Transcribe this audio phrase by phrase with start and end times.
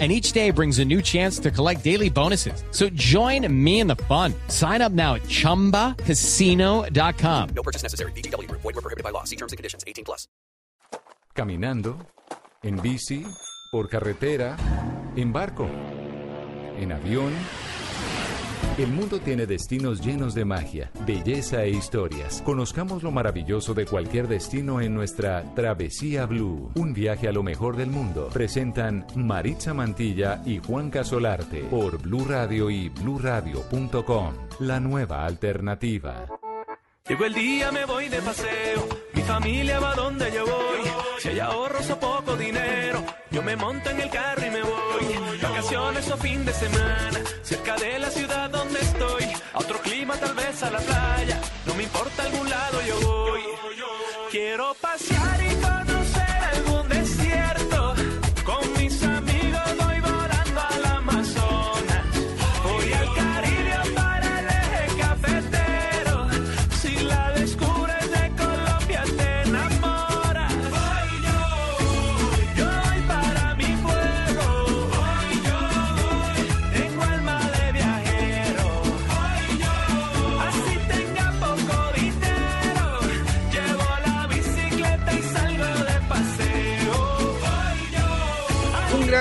[0.00, 2.64] and each day brings a new chance to collect daily bonuses.
[2.72, 4.34] So join me in the fun.
[4.48, 7.48] Sign up now at ChumbaCasino.com.
[7.54, 8.10] No purchase necessary.
[8.16, 8.50] BGW.
[8.50, 9.22] Void were prohibited by law.
[9.22, 9.84] See terms and conditions.
[9.86, 10.26] 18 plus.
[11.32, 11.96] Caminando,
[12.62, 13.24] en bici,
[13.72, 14.56] por carretera,
[15.16, 15.68] en barco,
[16.78, 17.32] en avión.
[18.76, 22.42] El mundo tiene destinos llenos de magia, belleza e historias.
[22.44, 26.72] Conozcamos lo maravilloso de cualquier destino en nuestra Travesía Blue.
[26.74, 28.30] Un viaje a lo mejor del mundo.
[28.32, 34.34] Presentan Maritza Mantilla y Juan Casolarte por Blue Radio y bluradio.com.
[34.58, 36.26] La nueva alternativa.
[37.06, 38.88] Llegó el día, me voy de paseo.
[39.14, 40.90] Mi familia va donde yo voy.
[41.20, 45.38] Si hay ahorros o poco dinero, yo me monto en el carro y me voy.
[45.40, 48.43] Vacaciones o fin de semana, cerca de la ciudad.
[49.54, 51.40] A otro clima, tal vez a la playa.
[51.66, 53.42] No me importa algún lado, yo voy.
[54.30, 55.43] Quiero pasear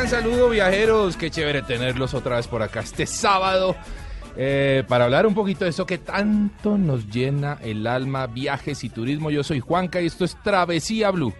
[0.04, 3.74] gran saludo viajeros, qué chévere tenerlos otra vez por acá este sábado
[4.36, 8.90] eh, para hablar un poquito de eso que tanto nos llena el alma, viajes y
[8.90, 9.32] turismo.
[9.32, 11.34] Yo soy Juanca y esto es Travesía Blue.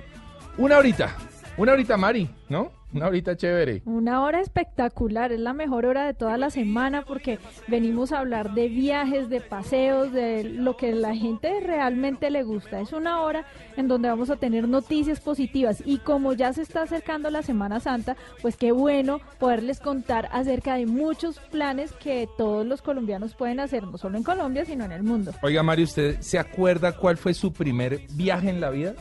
[0.58, 1.14] Una horita,
[1.58, 2.72] una horita Mari, ¿no?
[2.94, 3.82] Una horita chévere.
[3.86, 8.54] Una hora espectacular, es la mejor hora de toda la semana porque venimos a hablar
[8.54, 12.80] de viajes, de paseos, de lo que la gente realmente le gusta.
[12.80, 13.46] Es una hora
[13.78, 17.80] en donde vamos a tener noticias positivas y como ya se está acercando la Semana
[17.80, 23.60] Santa, pues qué bueno poderles contar acerca de muchos planes que todos los colombianos pueden
[23.60, 25.32] hacer, no solo en Colombia, sino en el mundo.
[25.42, 28.94] Oiga Mari, ¿usted se acuerda cuál fue su primer viaje en la vida?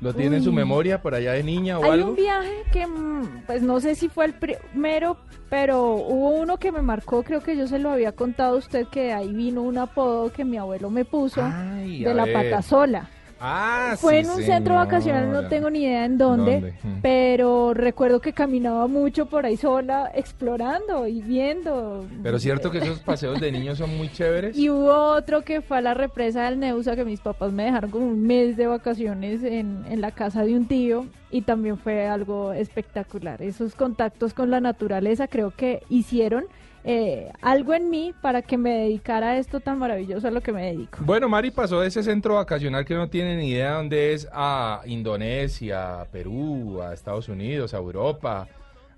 [0.00, 2.10] ¿Lo tiene en su memoria por allá de niña o Hay algo?
[2.10, 5.16] un viaje que, mm, pues no sé si fue el primero,
[5.48, 8.86] pero hubo uno que me marcó, creo que yo se lo había contado a usted,
[8.88, 12.34] que ahí vino un apodo que mi abuelo me puso Ay, de la ver.
[12.50, 13.08] patasola.
[13.46, 16.74] Ah, Fue sí, en un centro vacacional, no tengo ni idea en dónde, ¿Dónde?
[17.02, 22.06] Pero recuerdo que caminaba mucho por ahí sola, explorando y viendo.
[22.22, 24.56] Pero cierto que esos paseos de niños son muy chéveres.
[24.56, 27.90] Y hubo otro que fue a la represa del Neusa, que mis papás me dejaron
[27.90, 32.06] como un mes de vacaciones en, en la casa de un tío y también fue
[32.06, 33.42] algo espectacular.
[33.42, 36.46] Esos contactos con la naturaleza creo que hicieron
[36.84, 40.52] eh, algo en mí para que me dedicara a esto tan maravilloso a lo que
[40.52, 40.98] me dedico.
[41.00, 44.82] Bueno, Mari pasó de ese centro vacacional que no tiene ni idea dónde es a
[44.86, 48.46] Indonesia, a Perú, a Estados Unidos, a Europa,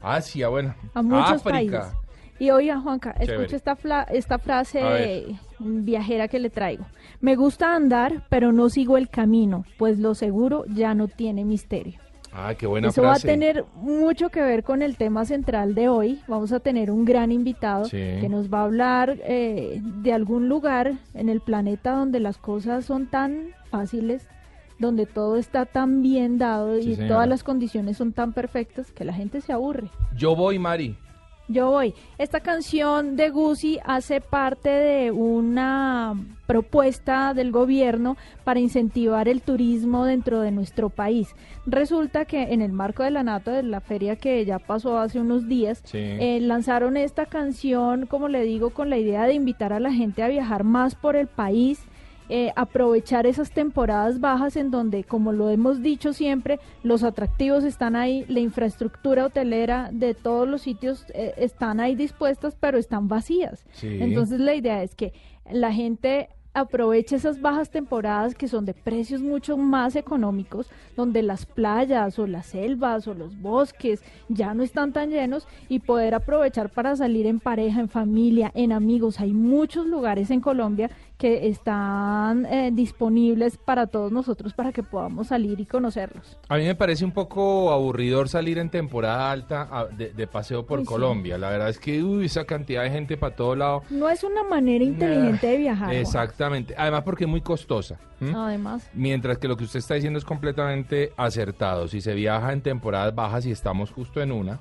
[0.01, 1.51] Asia, bueno, A muchos África.
[1.81, 1.97] países.
[2.39, 3.35] Y oiga, Juanca, Chévere.
[3.45, 6.85] escucha esta, fla- esta frase viajera que le traigo.
[7.21, 11.99] Me gusta andar, pero no sigo el camino, pues lo seguro ya no tiene misterio.
[12.39, 13.27] Ah, qué buena Eso frase.
[13.27, 16.21] va a tener mucho que ver con el tema central de hoy.
[16.29, 17.97] Vamos a tener un gran invitado Sí.
[17.97, 22.85] que nos va a hablar eh, de algún lugar en el planeta donde las cosas
[22.85, 24.29] son tan fáciles,
[24.79, 27.15] donde todo está tan bien dado Sí, y señora.
[27.15, 29.89] todas las condiciones son tan perfectas que la gente se aburre.
[30.15, 30.95] Yo voy, Mari.
[31.49, 31.95] Yo voy.
[32.19, 36.15] Esta canción de Gucci hace parte de una
[36.47, 41.35] propuesta del gobierno para incentivar el turismo dentro de nuestro país.
[41.67, 45.21] Resulta que en el marco de la Nata, de la feria que ya pasó hace
[45.21, 45.99] unos días, Sí.
[45.99, 50.23] eh, lanzaron esta canción, como le digo, con la idea de invitar a la gente
[50.23, 51.81] a viajar más por el país,
[52.29, 57.97] eh, aprovechar esas temporadas bajas en donde, como lo hemos dicho siempre, los atractivos están
[57.97, 63.65] ahí, la infraestructura hotelera de todos los sitios eh, están ahí dispuestas, pero están vacías.
[63.73, 63.99] Sí.
[64.01, 65.13] Entonces la idea es que
[65.51, 71.45] la gente aproveche esas bajas temporadas que son de precios mucho más económicos, donde las
[71.45, 76.71] playas o las selvas o los bosques ya no están tan llenos y poder aprovechar
[76.71, 79.21] para salir en pareja, en familia, en amigos.
[79.21, 85.29] Hay muchos lugares en Colombia que están eh, disponibles para todos nosotros para que podamos
[85.29, 86.37] salir y conocerlos.
[86.49, 90.67] A mí me parece un poco aburridor salir en temporada alta a- de, de paseo
[90.67, 90.85] por sí.
[90.85, 91.39] Colombia.
[91.39, 93.83] La verdad es que, uy, esa cantidad de gente para todo lado.
[93.89, 95.87] No es una manera inteligente de viajar.
[95.89, 95.97] Juan.
[96.01, 96.75] Exactamente.
[96.77, 97.99] Además porque es muy costosa.
[98.35, 101.89] Además, Mientras que lo que usted está diciendo es completamente acertado.
[101.89, 104.59] Si se viaja en temporadas bajas y estamos justo en una.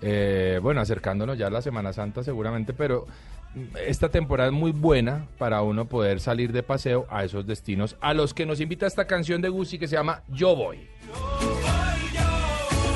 [0.00, 3.06] Eh, bueno, acercándonos ya a la Semana Santa seguramente, pero
[3.86, 8.14] esta temporada es muy buena para uno poder salir de paseo a esos destinos a
[8.14, 10.88] los que nos invita esta canción de Gucci que se llama Yo Voy.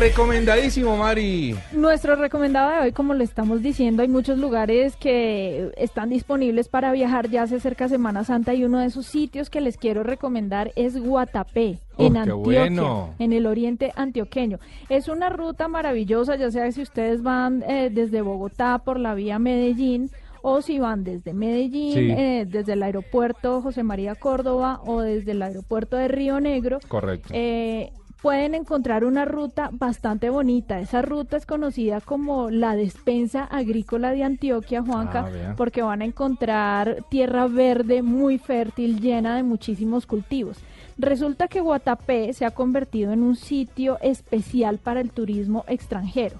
[0.04, 1.56] Recomendadísimo, Mari.
[1.72, 6.92] nuestro recomendado de hoy, como le estamos diciendo, hay muchos lugares que están disponibles para
[6.92, 7.30] viajar.
[7.30, 11.00] Ya se acerca Semana Santa y uno de esos sitios que les quiero recomendar es
[11.02, 11.80] Guatapé.
[11.96, 13.14] Oh, en Antioquia, bueno.
[13.18, 14.60] en el oriente antioqueño.
[14.90, 19.40] Es una ruta maravillosa, ya sea si ustedes van eh, desde Bogotá por la vía
[19.40, 20.10] Medellín
[20.42, 22.12] o si van desde Medellín, Sí.
[22.12, 26.80] eh, desde el aeropuerto José María Córdoba o desde el aeropuerto de Río Negro.
[26.90, 27.30] Correcto.
[27.32, 30.80] Eh, pueden encontrar una ruta bastante bonita.
[30.80, 36.06] Esa ruta es conocida como la despensa agrícola de Antioquia, Juanca, Ah, porque van a
[36.06, 40.58] encontrar tierra verde muy fértil, llena de muchísimos cultivos.
[40.98, 46.38] Resulta que Guatapé se ha convertido en un sitio especial para el turismo extranjero.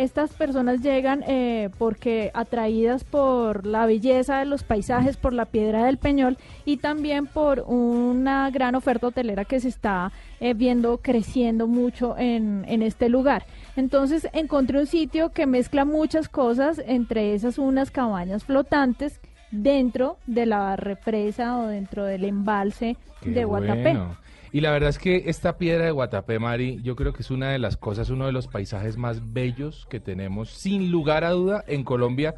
[0.00, 5.84] Estas personas llegan eh, porque atraídas por la belleza de los paisajes, por la piedra
[5.84, 10.10] del Peñol y también por una gran oferta hotelera que se está
[10.40, 13.44] eh, viendo creciendo mucho en, en este lugar.
[13.76, 19.20] Entonces encontré un sitio que mezcla muchas cosas, entre esas unas cabañas flotantes
[19.50, 23.82] dentro de la represa o dentro del embalse Qué de Guatapé.
[23.82, 24.16] bueno.
[24.52, 27.50] Y la verdad es que esta piedra de Guatapé, Mari, yo creo que es una
[27.50, 31.64] de las cosas, uno de los paisajes más bellos que tenemos, sin lugar a duda,
[31.68, 32.34] en Colombia.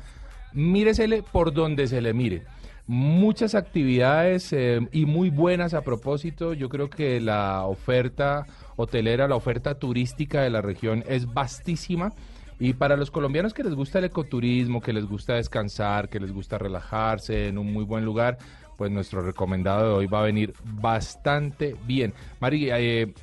[0.53, 2.43] Míresele por donde se le mire.
[2.87, 6.53] Muchas actividades eh, y muy buenas a propósito.
[6.53, 12.13] Yo creo que la oferta hotelera, la oferta turística de la región es vastísima.
[12.59, 16.31] Y para los colombianos que les gusta el ecoturismo, que les gusta descansar, que les
[16.31, 18.39] gusta relajarse en un muy buen lugar,
[18.83, 22.13] pues nuestro recomendado de hoy va a venir bastante bien.
[22.41, 23.15] Mari, eh,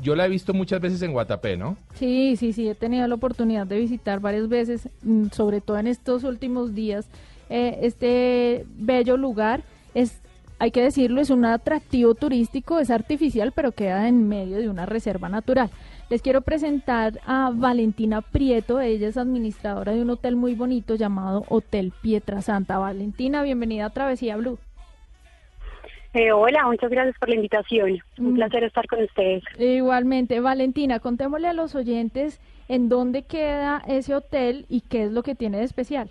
[0.00, 1.76] yo la he visto muchas veces en Guatapé, ¿no?
[1.94, 5.88] Sí, sí, sí, he tenido la oportunidad de visitar varias veces, mm, sobre todo en
[5.88, 7.08] estos últimos días,
[7.50, 9.64] eh, este bello lugar.
[9.92, 10.20] Es,
[10.60, 14.86] hay que decirlo, es un atractivo turístico, es artificial, pero queda en medio de una
[14.86, 15.68] reserva natural.
[16.10, 21.44] Les quiero presentar a Valentina Prieto, ella es administradora de un hotel muy bonito llamado
[21.48, 22.78] Hotel Pietrasanta.
[22.78, 24.60] Valentina, bienvenida a Travesía Blue.
[26.14, 27.98] Eh, hola, muchas gracias por la invitación.
[28.18, 28.36] Un Mm.
[28.36, 29.42] placer estar con ustedes.
[29.58, 35.22] Igualmente, Valentina, contémosle a los oyentes en dónde queda ese hotel y qué es lo
[35.22, 36.08] que tiene de especial.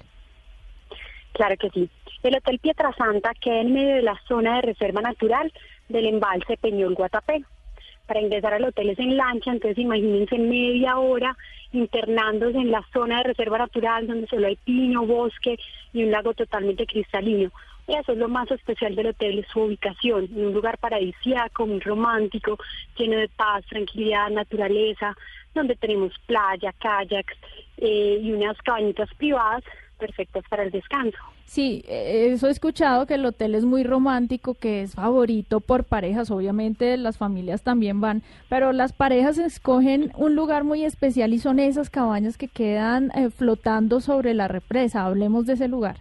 [1.33, 1.89] Claro que sí.
[2.23, 5.51] El Hotel Pietrasanta queda en medio de la zona de reserva natural
[5.89, 7.43] del embalse Peñol Guatapé.
[8.07, 11.35] Para ingresar al hotel es en lancha, entonces imagínense media hora
[11.73, 15.57] internándose en la zona de reserva natural donde solo hay pino, bosque
[15.93, 17.51] y un lago totalmente cristalino.
[17.88, 21.79] Eso es lo más especial del hotel, es su ubicación, en un lugar paradisíaco, muy
[21.79, 22.58] romántico,
[22.98, 25.15] lleno de paz, tranquilidad, naturaleza,
[25.56, 27.36] donde tenemos playa, kayaks
[27.77, 29.63] eh, y unas cabañitas privadas
[29.98, 31.17] perfectas para el descanso.
[31.46, 35.86] Sí, eh, eso he escuchado que el hotel es muy romántico, que es favorito por
[35.86, 41.39] parejas, obviamente las familias también van, pero las parejas escogen un lugar muy especial y
[41.39, 45.06] son esas cabañas que quedan eh, flotando sobre la represa.
[45.06, 45.98] Hablemos de ese lugar.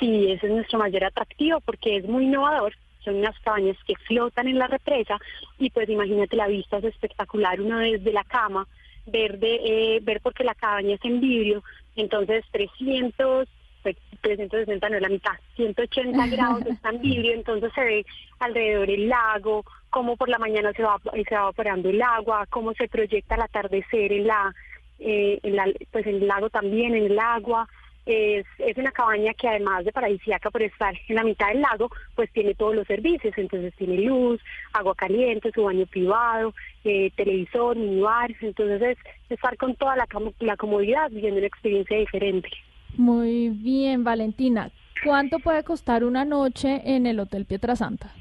[0.00, 2.74] Sí, ese es nuestro mayor atractivo porque es muy innovador.
[3.04, 5.18] son unas cabañas que flotan en la represa
[5.58, 8.66] y pues imagínate la vista es espectacular, uno desde la cama,
[9.06, 11.62] ver, de, eh, ver porque la cabaña es en vidrio,
[11.96, 13.48] entonces 300,
[13.82, 18.06] pues, 360 no es la mitad, 180 grados está en vidrio, entonces se ve
[18.38, 22.72] alrededor el lago, cómo por la mañana se va, se va evaporando el agua, cómo
[22.74, 24.54] se proyecta el atardecer en la,
[24.98, 27.66] eh, en la, pues en el lago también, en el agua,
[28.06, 31.90] es, es una cabaña que además de paradisíaca por estar en la mitad del lago,
[32.14, 34.40] pues tiene todos los servicios, entonces tiene luz,
[34.72, 36.54] agua caliente, su baño privado,
[36.84, 41.98] eh, televisor, minibar, entonces es estar con toda la, com- la comodidad viviendo una experiencia
[41.98, 42.48] diferente.
[42.96, 44.70] Muy bien, Valentina.
[45.04, 48.12] ¿Cuánto puede costar una noche en el Hotel Pietrasanta?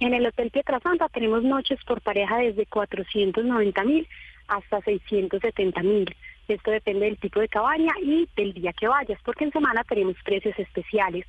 [0.00, 4.06] En el Hotel Pietrasanta tenemos noches por pareja desde 490 mil
[4.46, 6.14] hasta 670 mil.
[6.48, 10.16] Esto depende del tipo de cabaña y del día que vayas, porque en semana tenemos
[10.24, 11.26] precios especiales.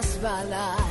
[0.00, 0.87] Las balas.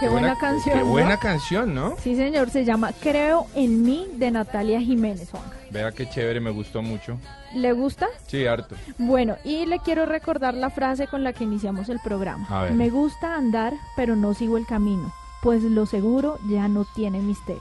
[0.00, 0.90] Qué buena canción, Qué ¿no?
[0.90, 1.96] buena canción, ¿no?
[2.02, 5.30] Sí, señor, se llama Creo en mí de Natalia Jiménez.
[5.70, 7.18] Vea qué chévere, me gustó mucho.
[7.54, 8.06] ¿Le gusta?
[8.26, 8.76] Sí, harto.
[8.98, 12.46] Bueno, y le quiero recordar la frase con la que iniciamos el programa.
[12.48, 12.72] A ver.
[12.72, 15.12] Me gusta andar, pero no sigo el camino,
[15.42, 17.60] pues lo seguro ya no tiene misterio.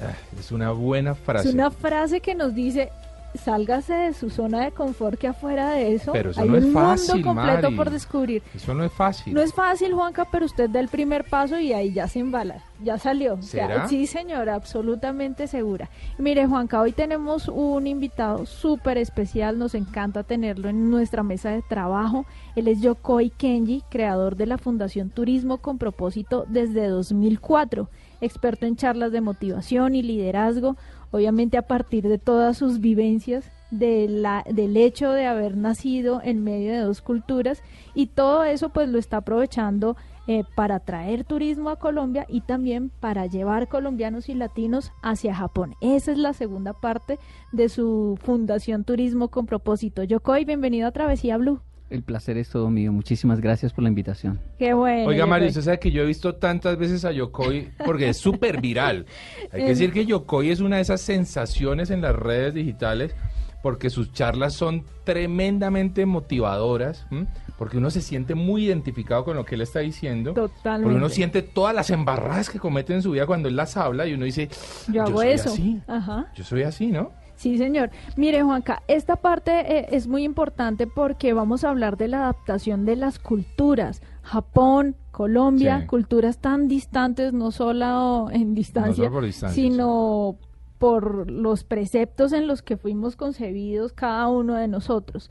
[0.00, 1.48] Ah, Es una buena frase.
[1.48, 2.90] Es una frase que nos dice,
[3.34, 6.64] sálgase de su zona de confort que afuera de eso Pero eso hay no es
[6.64, 7.76] un fácil, mundo completo Mari.
[7.76, 8.42] por descubrir.
[8.54, 9.34] Eso no es fácil.
[9.34, 12.64] No es fácil, Juanca, pero usted da el primer paso y ahí ya se embala.
[12.82, 13.34] Ya salió.
[13.34, 13.88] O sea, ¿Será?
[13.88, 15.90] sí, señora, absolutamente segura.
[16.18, 19.58] Mire, Juanca, hoy tenemos un invitado súper especial.
[19.58, 22.24] Nos encanta tenerlo en nuestra mesa de trabajo.
[22.56, 27.88] Él es Yokoi Kenji, creador de la Fundación Turismo con propósito desde 2004.
[28.22, 30.76] Experto en charlas de motivación y liderazgo.
[31.10, 36.42] Obviamente a partir de todas sus vivencias de la, del hecho de haber nacido en
[36.42, 37.62] medio de dos culturas
[37.94, 42.90] y todo eso pues lo está aprovechando eh, para traer turismo a Colombia y también
[43.00, 45.74] para llevar colombianos y latinos hacia Japón.
[45.80, 47.18] Esa es la segunda parte
[47.52, 50.04] de su Fundación Turismo con propósito.
[50.04, 51.60] Yokoi, bienvenido a Travesía Blue.
[51.90, 52.92] El placer es todo mío.
[52.92, 54.40] Muchísimas gracias por la invitación.
[54.58, 55.08] Qué bueno.
[55.08, 58.60] Oiga, Mario, usted sabe que yo he visto tantas veces a Yokoi porque es súper
[58.60, 59.06] viral.
[59.52, 63.14] Hay que decir que Yokoi es una de esas sensaciones en las redes digitales
[63.62, 67.26] porque sus charlas son tremendamente motivadoras, ¿m?
[67.58, 70.32] porque uno se siente muy identificado con lo que él está diciendo.
[70.32, 70.84] Totalmente.
[70.84, 74.06] Porque uno siente todas las embarradas que comete en su vida cuando él las habla
[74.06, 74.48] y uno dice,
[74.88, 75.50] Yo hago soy eso.
[75.50, 76.32] así, Ajá.
[76.34, 77.12] yo soy así, ¿no?
[77.40, 77.88] Sí, señor.
[78.18, 82.84] Mire, Juanca, esta parte eh, es muy importante porque vamos a hablar de la adaptación
[82.84, 84.02] de las culturas.
[84.20, 85.86] Japón, Colombia, Sí.
[85.86, 90.36] culturas tan distantes, no solo en distancia, solo por distancia, sino
[90.76, 95.30] por los preceptos en los que fuimos concebidos cada uno de nosotros.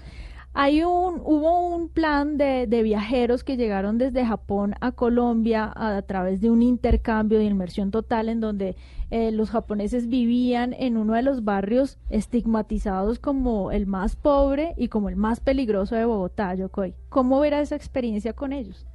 [0.55, 5.95] Hay un, hubo un plan de, de viajeros que llegaron desde Japón a Colombia a,
[5.97, 8.75] a través de un intercambio de inmersión total en donde
[9.11, 14.87] eh, los japoneses vivían en uno de los barrios estigmatizados como el más pobre y
[14.87, 16.93] como el más peligroso de Bogotá, Yokoi.
[17.09, 18.85] ¿Cómo era esa experiencia con ellos?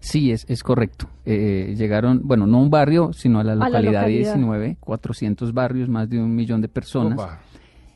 [0.00, 1.08] Sí, es, es correcto.
[1.24, 4.34] Eh, llegaron, bueno, no a un barrio, sino a la la localidad, localidad.
[4.34, 7.18] 19, 400 barrios, más de un millón de personas.
[7.18, 7.40] Opa.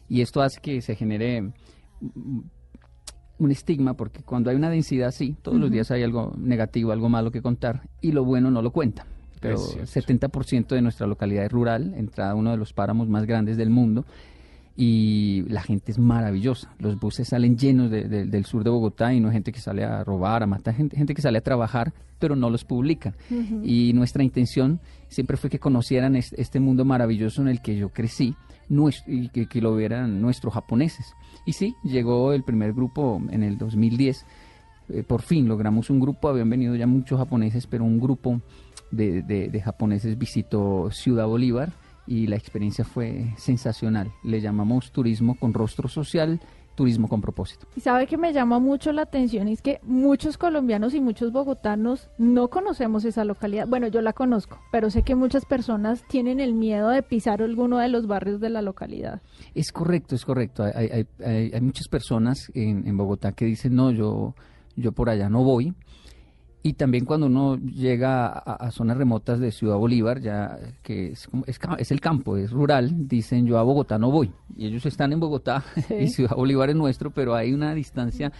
[0.08, 1.52] Y esto hace que se genere
[3.38, 7.08] un estigma, porque cuando hay una densidad así, todos los días hay algo negativo, algo
[7.08, 9.06] malo que contar, y lo bueno no lo cuenta.
[9.42, 10.28] Pero Es cierto.
[10.28, 13.70] 70% de nuestra localidad es rural, entrada a uno de los páramos más grandes del
[13.70, 14.04] mundo,
[14.74, 16.72] y la gente es maravillosa.
[16.78, 19.60] Los buses salen llenos de- de- del sur de Bogotá y no hay gente que
[19.60, 23.14] sale a robar, a matar, gente, gente que sale a trabajar, pero no los publican.
[23.62, 27.90] Y nuestra intención siempre fue que conocieran es- este mundo maravilloso en el que yo
[27.90, 28.34] crecí
[29.06, 31.04] y que, que lo vieran nuestros japoneses.
[31.44, 34.24] Y sí, llegó el primer grupo en el 2010.
[34.88, 38.40] eh, por fin logramos un grupo, habían venido ya muchos japoneses, pero un grupo
[38.92, 41.72] de, de- de japoneses visitó Ciudad Bolívar
[42.06, 44.12] y la experiencia fue sensacional.
[44.22, 46.40] Le llamamos turismo con rostro social,
[46.74, 47.66] turismo con propósito.
[47.76, 52.08] Y sabe que me llama mucho la atención es que muchos colombianos y muchos bogotanos
[52.18, 53.68] no conocemos esa localidad.
[53.68, 57.76] Bueno, yo la conozco, pero sé que muchas personas tienen el miedo de pisar alguno
[57.78, 59.20] de los barrios de la localidad.
[59.54, 60.64] Es correcto, es correcto.
[60.64, 64.34] Hay, hay- hay- hay muchas personas en, en Bogotá que dicen, no, yo,
[64.74, 65.74] yo por allá no voy.
[66.64, 71.28] Y también cuando uno llega a, a zonas remotas de Ciudad Bolívar, ya que es,
[71.46, 74.30] es, es el campo, es rural, dicen yo a Bogotá no voy.
[74.56, 75.94] Y ellos están en Bogotá Sí.
[75.94, 78.30] y Ciudad Bolívar es nuestro, pero hay una distancia.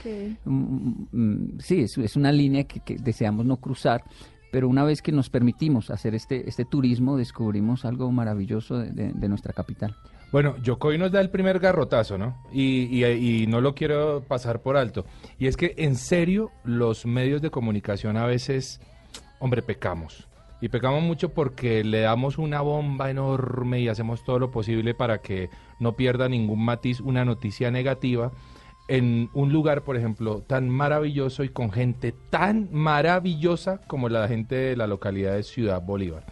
[0.45, 4.05] Mm, mm, sí, es, es una línea que, que deseamos no cruzar,
[4.53, 9.13] pero una vez que nos permitimos hacer este, este turismo, descubrimos algo maravilloso de, de-
[9.13, 9.97] de nuestra capital.
[10.33, 12.43] Bueno, Yokoi nos da el primer garrotazo, ¿no?
[12.53, 15.05] Y, y- y no lo quiero pasar por alto.
[15.39, 18.81] Y es que, en serio, los medios de comunicación a veces,
[19.41, 20.27] hombre, pecamos.
[20.63, 25.19] Y pecamos mucho porque le damos una bomba enorme y hacemos todo lo posible para
[25.19, 28.31] que no pierda ningún matiz una noticia negativa
[28.89, 34.55] en un lugar, por ejemplo, tan maravilloso y con gente tan maravillosa como la gente
[34.55, 36.25] de la localidad de Ciudad Bolívar.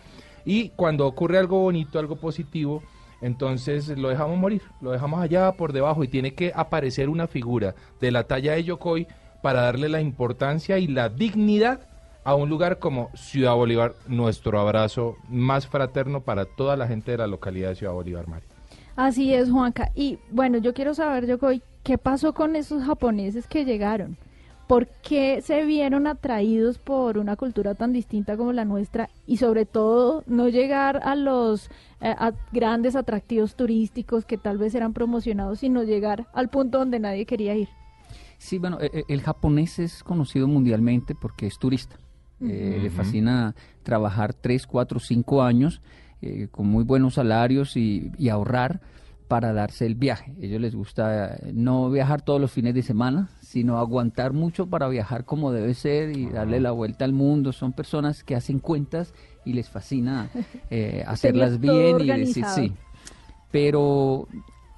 [0.45, 2.83] Y cuando ocurre algo bonito, algo positivo,
[3.21, 7.75] entonces lo dejamos morir, lo dejamos allá por debajo y tiene que aparecer una figura
[8.01, 9.07] de la talla de Yokoi
[9.43, 11.81] para darle la importancia y la dignidad
[12.25, 13.95] a un lugar como Ciudad Bolívar.
[14.07, 18.47] Nuestro abrazo más fraterno para toda la gente de la localidad de Ciudad Bolívar, Mari.
[18.97, 19.91] Así es, Juanca.
[19.95, 24.19] Y bueno, yo quiero saber, Yokoi, ¿qué pasó con esos japoneses que llegaron?
[24.71, 29.11] ¿Por qué se vieron atraídos por una cultura tan distinta como la nuestra?
[29.27, 31.67] Y sobre todo, no llegar a los
[32.01, 37.01] eh, a grandes atractivos turísticos que tal vez eran promocionados, sino llegar al punto donde
[37.01, 37.69] nadie quería ir.
[38.39, 41.97] Sí, bueno, e- e- el japonés es conocido mundialmente porque es turista.
[42.41, 45.83] Eh, Le fascina trabajar 3, 4, 5 años
[46.23, 48.81] eh, con muy buenos salarios y, y ahorrar
[49.31, 50.33] para darse el viaje.
[50.43, 54.67] A ellos les gusta eh, no viajar todos los fines de semana, sino aguantar mucho
[54.67, 57.53] para viajar como debe ser y darle la vuelta al mundo.
[57.53, 59.15] Son personas que hacen cuentas
[59.45, 60.29] y les fascina
[60.71, 62.73] eh, hacerlas bien y decir sí.
[63.53, 64.27] Pero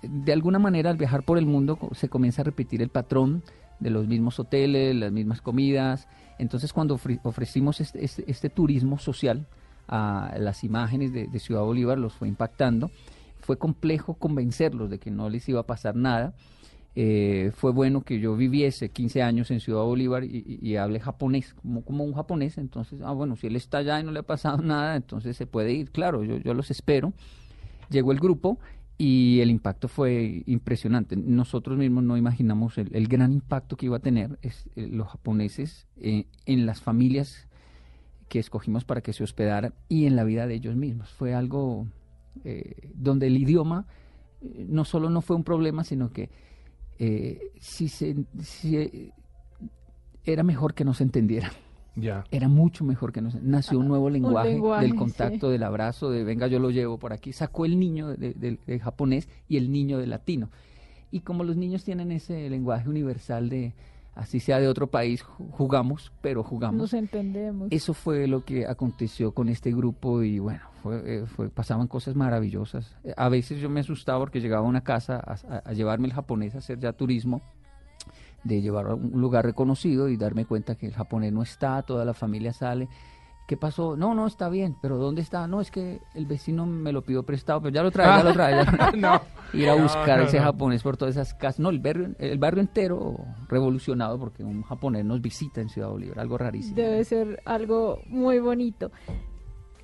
[0.03, 3.43] de alguna manera al viajar por el mundo se comienza a repetir el patrón
[3.81, 6.09] de los mismos hoteles, las mismas comidas.
[6.39, 9.47] Entonces cuando ofre- ofrecimos este, este- este turismo social
[9.89, 12.91] a las imágenes de, de Ciudad Bolívar, los fue impactando.
[13.43, 16.35] Fue complejo convencerlos de que no les iba a pasar nada.
[16.95, 21.55] Eh, fue bueno que yo viviese 15 años en Ciudad Bolívar y, y- hable japonés,
[21.85, 22.59] como, un japonés.
[22.59, 25.47] Entonces, ah, bueno, si él está allá y no le ha pasado nada, entonces se
[25.47, 25.91] puede ir.
[25.91, 27.13] Claro, yo, yo los espero.
[27.91, 28.59] Llegó el grupo
[28.99, 31.17] y el impacto fue impresionante.
[31.17, 36.27] Nosotros mismos no imaginamos el, gran impacto que iba a tener eh, los japoneses eh,
[36.47, 37.49] en las familias
[38.29, 41.11] que escogimos para que se hospedaran y en la vida de ellos mismos.
[41.11, 41.87] Fue algo
[42.45, 43.87] eh, donde el idioma
[44.41, 46.31] eh, no solo no fue un problema, sino que
[46.99, 49.11] eh, si se, si,
[50.25, 51.51] era mejor que no se entendieran.
[51.95, 52.25] Ya.
[52.31, 53.41] Era mucho mejor que no se...
[53.43, 55.53] Nació un nuevo lenguaje, lenguaje, del contacto, sí.
[55.53, 57.33] del abrazo, de venga, yo lo llevo por aquí.
[57.33, 60.49] Sacó el niño de, de- de japonés y el niño de latino.
[61.11, 63.75] Y como los niños tienen ese lenguaje universal de,
[64.15, 66.77] así sea de otro país, ju- jugamos, pero jugamos.
[66.81, 67.69] Nos entendemos.
[67.71, 72.15] Eso fue lo que aconteció con este grupo y bueno, fue, eh, fue- pasaban cosas
[72.17, 72.95] maravillosas.
[73.17, 76.13] A veces yo me asustaba porque llegaba a una casa a, a- a llevarme el
[76.13, 77.41] japonés a hacer ya turismo,
[78.45, 82.05] de llevar a un lugar reconocido y darme cuenta que el japonés no está, toda
[82.05, 82.89] la familia sale.
[83.47, 83.97] ¿Qué pasó?
[83.97, 85.47] No, no, está bien, pero ¿dónde está?
[85.47, 88.33] No, es que el vecino me lo pidió prestado, pero ya lo trae, ya lo
[88.33, 88.55] trae.
[88.55, 88.93] ya lo trae.
[88.97, 89.21] No.
[89.53, 90.45] Ir a No, buscar no, ese no.
[90.45, 91.61] japonés por todas esas casas.
[91.61, 93.17] No, el barrio, el barrio entero
[93.49, 96.77] revolucionado porque un japonés nos visita en Ciudad Bolívar, algo rarísimo.
[96.77, 98.91] Debe ser algo muy bonito.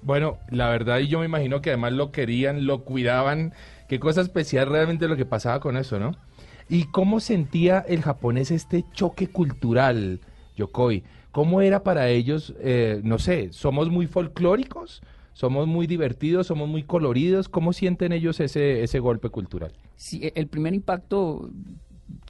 [0.01, 3.53] Bueno, la verdad, y yo me imagino que además lo querían, lo cuidaban.
[3.89, 6.13] Qué cosa especial realmente lo que pasaba con eso, ¿no?
[6.69, 10.21] ¿Y cómo sentía el japonés este choque cultural,
[10.57, 11.03] Yokoi?
[11.39, 12.53] ¿Cómo era para ellos?
[12.59, 15.03] eh, no sé, ¿somos muy folclóricos?
[15.35, 16.49] ¿Somos muy divertidos?
[16.49, 17.49] ¿Somos muy coloridos?
[17.49, 19.71] ¿Cómo sienten ellos ese, ese golpe cultural?
[19.95, 21.49] Sí, e- el primer impacto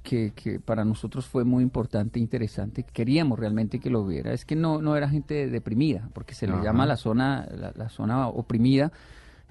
[0.02, 4.44] que, que para nosotros fue muy importante e interesante, queríamos realmente que lo viera, es
[4.44, 6.64] que no, no era gente deprimida, porque se le Ajá.
[6.64, 8.92] llama la zona, la, la zona oprimida,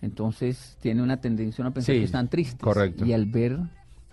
[0.04, 2.62] entonces tiene una tendencia a pensar Sí, que están tristes.
[2.62, 3.04] correcto.
[3.08, 3.58] Y al ver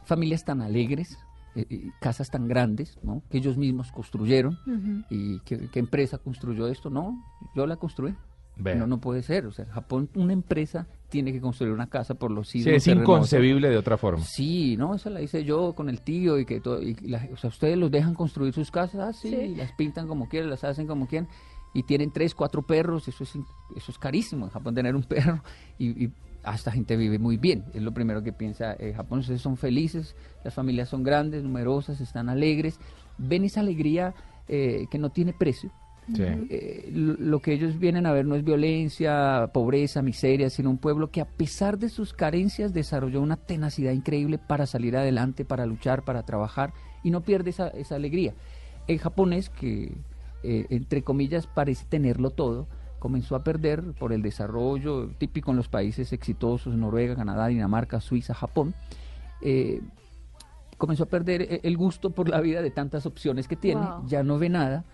[0.07, 1.19] familias tan alegres,
[1.55, 3.23] eh, eh, casas tan grandes, ¿no?
[3.31, 4.59] que ellos mismos construyeron.
[5.11, 6.90] ¿y qué, qué empresa construyó esto?
[6.90, 7.23] No,
[7.55, 8.14] yo la construí.
[8.57, 9.47] No, no puede ser.
[9.47, 12.87] O sea, Japón, una empresa tiene que construir una casa por los Sí, sismos, es
[12.87, 14.23] inconcebible de otra forma.
[14.25, 17.37] Sí, no, esa la hice yo con el tío y que todo, y la- o
[17.37, 19.37] sea, ustedes los dejan construir sus casas, ah, sí, Sí.
[19.37, 21.29] y las pintan como quieren, las hacen como quieren,
[21.73, 23.33] y tienen tres, cuatro perros, eso es,
[23.77, 25.03] eso es carísimo en Japón tener un
[25.38, 25.43] perro,
[25.79, 26.12] y, y
[26.53, 30.53] esta gente vive muy bien, es lo primero que piensa eh, Japón, son felices, las
[30.53, 32.79] familias son grandes, numerosas, están alegres,
[33.17, 34.15] ven esa alegría
[34.49, 35.71] eh, que no tiene precio,
[36.15, 36.23] Sí.
[36.23, 40.77] eh, lo, lo que ellos vienen a ver no es violencia, pobreza, miseria, sino un
[40.77, 45.65] pueblo que a pesar de sus carencias desarrolló una tenacidad increíble para salir adelante, para
[45.65, 48.35] luchar, para trabajar y no pierde esa, esa alegría.
[48.87, 49.95] El japonés, que
[50.43, 52.67] eh, entre comillas parece tenerlo todo,
[53.05, 58.33] comenzó a perder por el desarrollo típico en los países exitosos, Noruega, Canadá, Dinamarca, Suiza,
[58.33, 58.75] Japón.
[59.43, 59.83] eh,
[60.79, 64.07] comenzó a perder e- el gusto por la vida de tantas opciones que tiene, Wow.
[64.07, 64.85] ya no ve nada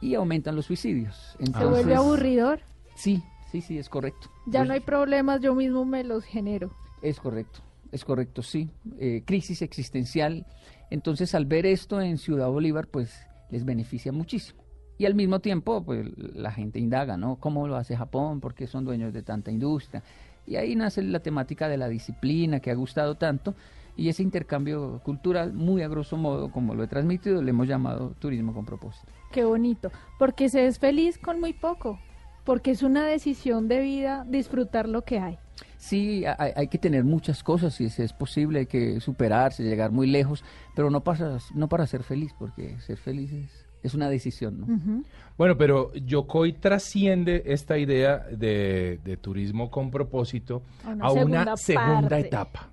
[0.00, 1.34] y aumentan los suicidios.
[1.36, 2.60] Se Entonces, vuelve aburridor.
[2.94, 4.28] Sí, sí, sí, es correcto.
[4.46, 6.70] Ya Pues, no hay problemas, yo mismo me los genero.
[7.02, 7.58] Es correcto,
[7.90, 8.70] es correcto, sí.
[9.00, 10.46] Eh, crisis existencial.
[10.90, 13.12] Entonces, al ver esto en Ciudad Bolívar, pues
[13.50, 14.62] les beneficia muchísimo.
[14.98, 17.36] Y al mismo tiempo, pues la gente indaga, ¿no?
[17.36, 18.40] ¿Cómo lo hace Japón?
[18.40, 20.02] ¿Por qué son dueños de tanta industria?
[20.46, 23.54] Y ahí nace la temática de la disciplina que ha gustado tanto
[23.96, 28.14] y ese intercambio cultural, muy a grosso modo, como lo he transmitido, le hemos llamado
[28.18, 29.10] turismo con propósito.
[29.32, 29.90] Qué bonito.
[30.18, 31.98] Porque se es feliz con muy poco.
[32.44, 35.38] Porque es una decisión de vida disfrutar lo que hay.
[35.78, 39.90] Sí, hay, hay que tener muchas cosas, si es, es posible, hay que superarse, llegar
[39.90, 44.08] muy lejos, pero no para, no para ser feliz, porque ser feliz es, es una
[44.08, 45.02] decisión, ¿no?
[45.38, 51.56] Bueno, pero Yokoi trasciende esta idea de, de turismo con propósito A una a una
[51.56, 52.20] segunda parte.
[52.20, 52.70] etapa.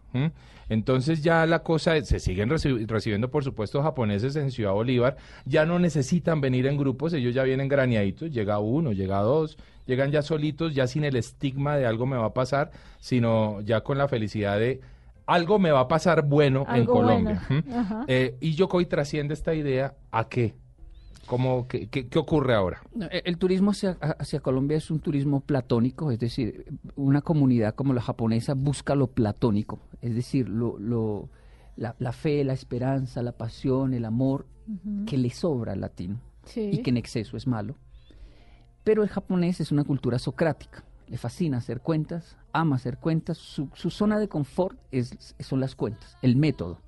[0.70, 5.18] Entonces ya la cosa, es- se siguen reci- recibiendo por supuesto japoneses en Ciudad Bolívar,
[5.46, 10.12] ya no necesitan venir en grupos, ellos ya vienen graneaditos, llega uno, llega dos, llegan
[10.12, 13.98] ya solitos, ya sin el estigma de algo me va a pasar, sino ya con
[13.98, 14.80] la felicidad de
[15.26, 17.42] algo me va a pasar bueno en Colombia.
[17.50, 18.06] bueno.
[18.08, 20.54] Eh, y Yokoi trasciende esta idea a qué?
[21.28, 22.82] ¿Cómo, qué, qué- qué ocurre ahora?
[23.12, 27.94] E- El turismo hacia, hacia Colombia es un turismo platónico, es decir, una comunidad como
[27.94, 31.30] la japonesa busca lo platónico, es decir, lo, lo-
[31.78, 34.48] la, la fe, la esperanza, la pasión, el amor
[35.06, 36.70] que le sobra al latino Sí.
[36.74, 37.76] y que en exceso es malo.
[38.84, 43.70] Pero el japonés es una cultura socrática, le fascina hacer cuentas, ama hacer cuentas, su,
[43.74, 46.80] su zona de confort es, son las cuentas, el método.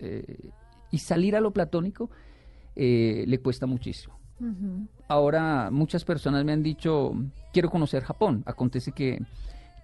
[0.00, 0.50] Eh,
[0.90, 2.10] y salir a lo platónico
[2.78, 4.14] eh, le cuesta muchísimo.
[5.08, 7.12] Ahora muchas personas me han dicho,
[7.52, 8.42] quiero conocer Japón.
[8.46, 9.20] Acontece que,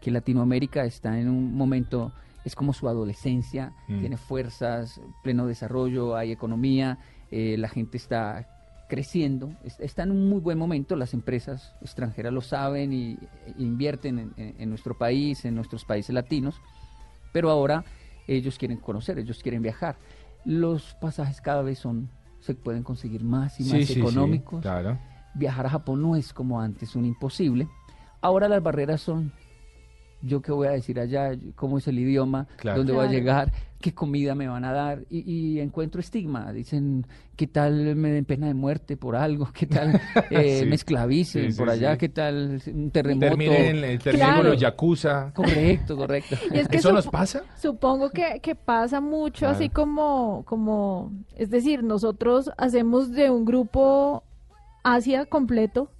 [0.01, 2.13] que Latinoamérica está en un momento,
[2.45, 4.01] es como su adolescencia, Mm.
[4.01, 6.99] tiene fuerzas, pleno desarrollo, hay economía,
[7.31, 8.49] eh, la gente está
[8.89, 13.13] creciendo, es- está en un muy buen momento, las empresas extranjeras lo saben y,
[13.47, 16.61] e invierten en, en- en nuestro país, en nuestros países latinos,
[17.33, 17.83] pero ahora
[18.29, 19.97] ellos quieren conocer, ellos quieren viajar.
[20.45, 22.11] Los pasajes cada vez son,
[22.45, 24.99] se pueden conseguir más y Sí, más sí, sí, económicos claro.
[25.35, 27.69] viajar a Japón no es como antes un imposible.
[28.21, 29.33] Ahora las barreras son,
[30.25, 32.79] yo qué voy a decir allá, cómo es el idioma, Claro.
[32.79, 33.19] dónde voy a Claro.
[33.19, 36.51] llegar, qué comida me van a dar y, y encuentro estigma.
[36.55, 37.07] Dicen,
[37.37, 39.51] ¿qué tal me den pena de muerte por algo?
[39.53, 40.67] ¿Qué tal eh, Sí.
[40.67, 41.93] me esclavicen Sí, sí, por allá?
[41.93, 41.99] sí.
[41.99, 43.27] ¿Qué tal un terremoto?
[43.27, 44.37] Terminen, terminen Claro.
[44.43, 45.33] con los yakuza.
[45.35, 46.37] Correcto, correcto.
[46.51, 47.43] Y es que ¿Eso nos pasa?
[47.61, 49.55] Supongo que, que pasa mucho, Claro.
[49.57, 54.25] así como, como, es decir, nosotros hacemos de un grupo
[54.83, 55.91] Asia completo,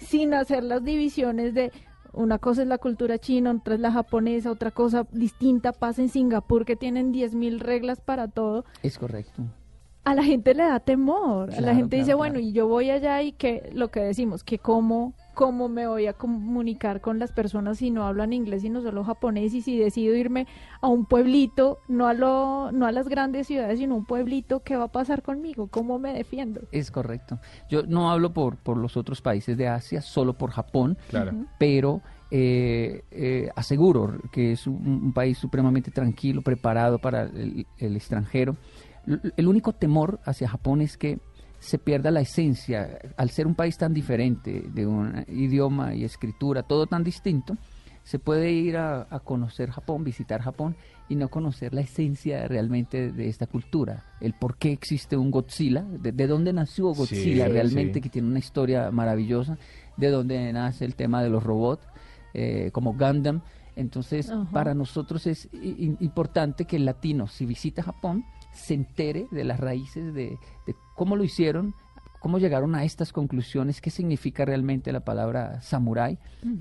[0.00, 1.70] sin hacer las divisiones de
[2.12, 6.08] una cosa es la cultura china, otra es la japonesa, otra cosa distinta pasa en
[6.08, 8.64] Singapur, que tienen 10.000 reglas para todo.
[8.82, 9.42] Es correcto.
[10.04, 12.66] A la gente le da temor, a la Claro, gente dice, claro, bueno, y yo
[12.66, 17.20] voy allá y que lo que decimos, que cómo, cómo me voy a comunicar con
[17.20, 20.48] las personas si no hablan inglés sino solo japonés y si decido irme
[20.80, 24.64] a un pueblito, no a lo, no a las grandes ciudades, sino a un pueblito,
[24.64, 25.68] ¿qué va a pasar conmigo?
[25.68, 26.62] ¿Cómo me defiendo?
[26.72, 27.38] Es correcto.
[27.70, 30.98] Yo no hablo por, por los otros países de Asia, solo por Japón.
[31.08, 31.32] Claro.
[31.56, 34.74] pero eh, eh, aseguro que es un,
[35.04, 38.56] un país supremamente tranquilo, preparado para el, el extranjero.
[39.06, 41.20] L- El único temor hacia Japón es que
[41.58, 46.62] se pierda la esencia, al ser un país tan diferente, de un idioma y escritura,
[46.62, 47.56] todo tan distinto,
[48.04, 50.76] se puede ir a, a conocer Japón, visitar Japón
[51.10, 55.82] y no conocer la esencia realmente de esta cultura, el por qué existe un Godzilla,
[55.82, 58.00] de, de dónde nació Godzilla Sí, realmente, sí.
[58.00, 59.58] que tiene una historia maravillosa,
[59.96, 61.86] de dónde nace el tema de los robots,
[62.34, 63.42] eh, como Gundam.
[63.76, 69.60] Entonces, para nosotros es importante que el latino, si visita Japón, se entere de las
[69.60, 71.74] raíces de, de cómo lo hicieron,
[72.20, 76.18] cómo llegaron a estas conclusiones, qué significa realmente la palabra samurái,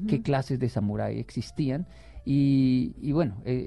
[0.07, 1.87] qué clases de samurái existían.
[2.29, 3.65] Y, y bueno, eh,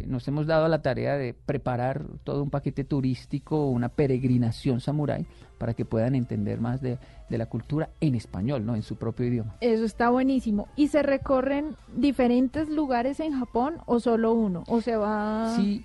[0.00, 5.26] eh, nos hemos dado la tarea de preparar todo un paquete turístico, una peregrinación samurái,
[5.56, 6.98] para que puedan entender más de,
[7.30, 8.76] de la cultura en español, ¿no?
[8.76, 9.56] En su propio idioma.
[9.62, 10.68] Eso está buenísimo.
[10.76, 14.64] ¿Y se recorren diferentes lugares en Japón o solo uno?
[14.68, 15.56] ¿O se va...?
[15.56, 15.82] Si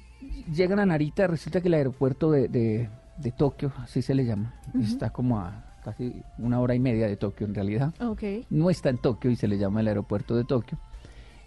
[0.53, 4.53] llegan a Narita, resulta que el aeropuerto de, de, de Tokio, así se le llama,
[4.81, 7.93] está como a casi una hora y media de Tokio en realidad.
[8.01, 8.23] Ok.
[8.49, 10.77] No está en Tokio y se le llama el aeropuerto de Tokio.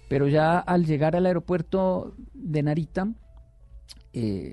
[0.08, 3.08] Pero ya al llegar al aeropuerto de Narita,
[4.12, 4.52] eh,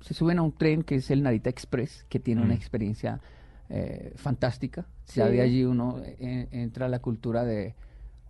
[0.00, 2.56] se suben a un tren que es el Narita Express, que tiene una Mm.
[2.58, 3.20] experiencia
[3.68, 4.86] eh, fantástica.
[5.14, 5.32] Ya Sí.
[5.32, 7.74] de allí uno eh, entra a la cultura de,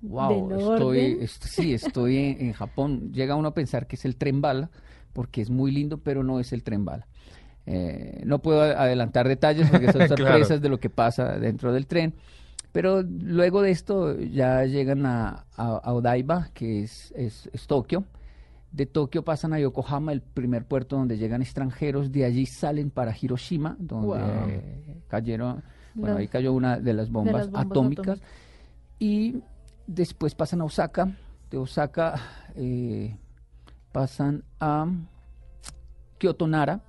[0.01, 3.13] wow, estoy, est- sí, estoy en, en Japón.
[3.13, 4.71] Llega uno a pensar que es el tren bala,
[5.17, 7.07] porque es muy lindo, pero no es el tren bala.
[7.65, 10.17] Eh, no puedo adelantar detalles porque son Claro.
[10.17, 12.13] sorpresas de lo que pasa dentro del tren.
[12.73, 18.05] Pero luego de esto ya llegan a, a- a Odaiba, que es, es- es Tokio.
[18.71, 22.13] De Tokio pasan a Yokohama, el primer puerto donde llegan extranjeros.
[22.13, 25.01] De allí salen para Hiroshima, donde Wow.
[25.09, 25.63] cayeron,
[25.95, 28.21] bueno, Las- ahí cayó una de las bombas, las bombas atómicas.
[28.99, 29.37] Y
[29.87, 31.09] después pasan a Osaka.
[31.51, 32.21] De Osaka
[32.57, 33.17] eh,
[34.01, 34.87] pasan a
[36.19, 36.83] Kyoto Nara,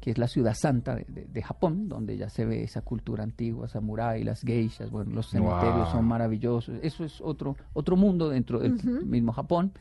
[0.00, 3.22] que es la ciudad santa de, de- de Japón, donde ya se ve esa cultura
[3.22, 5.92] antigua, samurái, las geishas, bueno, los cementerios Wow.
[5.92, 6.74] son maravillosos.
[6.82, 8.72] Eso es otro, otro mundo dentro del
[9.06, 9.74] mismo Japón.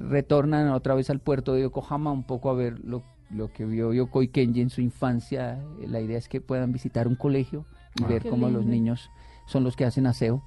[0.00, 3.92] Retornan otra vez al puerto de Yokohama un poco a ver lo, lo que vio
[3.92, 5.58] Yokoi Kenji en su infancia.
[5.86, 7.66] La idea es que puedan visitar un colegio
[8.00, 8.06] y Ah.
[8.06, 9.10] ver cómo los niños
[9.46, 10.42] son los que hacen aseo.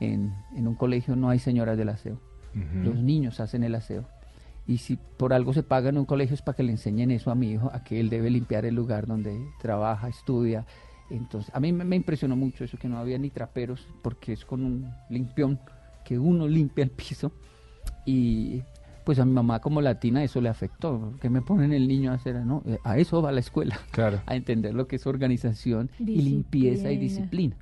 [0.00, 2.18] En, en un colegio no hay señoras del aseo
[2.84, 4.04] los niños hacen el aseo.
[4.66, 7.30] Y si por algo se paga en un colegio es para que le enseñen eso
[7.30, 10.64] a mi hijo, a que él debe limpiar el lugar donde trabaja, estudia.
[11.10, 14.44] Entonces, a mí me, me impresionó mucho eso, que no había ni traperos, porque es
[14.44, 15.58] con un limpión
[16.04, 17.30] que uno limpia el piso.
[18.06, 18.62] Y
[19.04, 22.14] pues a mi mamá como latina eso le afectó, que me ponen el niño a
[22.14, 24.20] hacer, no, a eso va la escuela, Claro.
[24.26, 27.56] a entender lo que es organización y limpieza y Disciplina.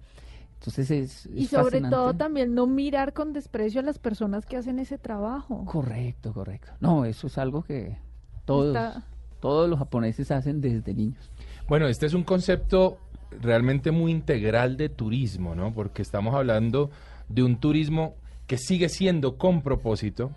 [0.62, 1.29] Entonces es...
[1.35, 5.64] Y sobre todo también no mirar con desprecio a las personas que hacen ese trabajo.
[5.64, 6.70] Correcto, correcto.
[6.79, 7.98] No, eso es algo que
[8.44, 9.03] todos, Está-
[9.40, 11.33] todos los japoneses hacen desde niños.
[11.68, 12.98] Bueno, este es un concepto
[13.40, 15.75] realmente muy integral de turismo, ¿no?
[15.75, 16.90] Porque estamos hablando
[17.29, 18.14] de un turismo
[18.46, 20.31] que sigue siendo con propósito,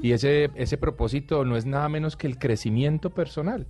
[0.00, 3.66] y ese, ese propósito no es nada menos que el crecimiento personal.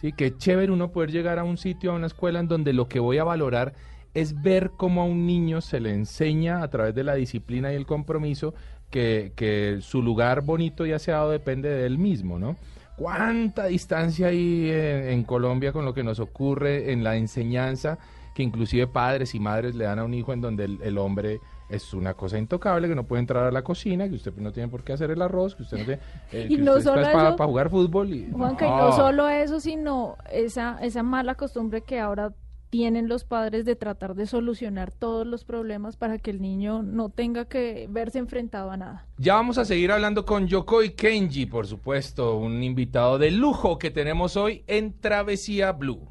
[0.00, 0.12] ¿sí?
[0.12, 3.00] Que chévere uno poder llegar a un sitio, a una escuela en donde lo que
[3.00, 3.74] voy a valorar
[4.14, 7.76] es ver cómo a un niño se le enseña a través de la disciplina y
[7.76, 8.54] el compromiso
[8.90, 12.56] que, que su lugar bonito y aseado depende de él mismo, ¿no?
[12.96, 17.98] ¿Cuánta distancia hay en, en Colombia con lo que nos ocurre en la enseñanza
[18.34, 21.40] que inclusive padres y madres le dan a un hijo en donde el, el hombre
[21.68, 24.68] es una cosa intocable, que no puede entrar a la cocina, que usted no tiene
[24.68, 26.00] por qué hacer el arroz, que usted no tiene...
[26.32, 28.30] eh, Y que no usted solo está para, jugar fútbol y...
[28.30, 28.76] Juanca, y No.
[28.88, 32.32] no solo eso, sino esa, esa mala costumbre que ahora
[32.70, 37.10] tienen los padres de tratar de solucionar todos los problemas para que el niño no
[37.10, 39.06] tenga que verse enfrentado a nada.
[39.18, 43.90] Ya vamos a seguir hablando con Yokoi Kenji, por supuesto, un invitado de lujo que
[43.90, 46.08] tenemos hoy en Travesía Blue.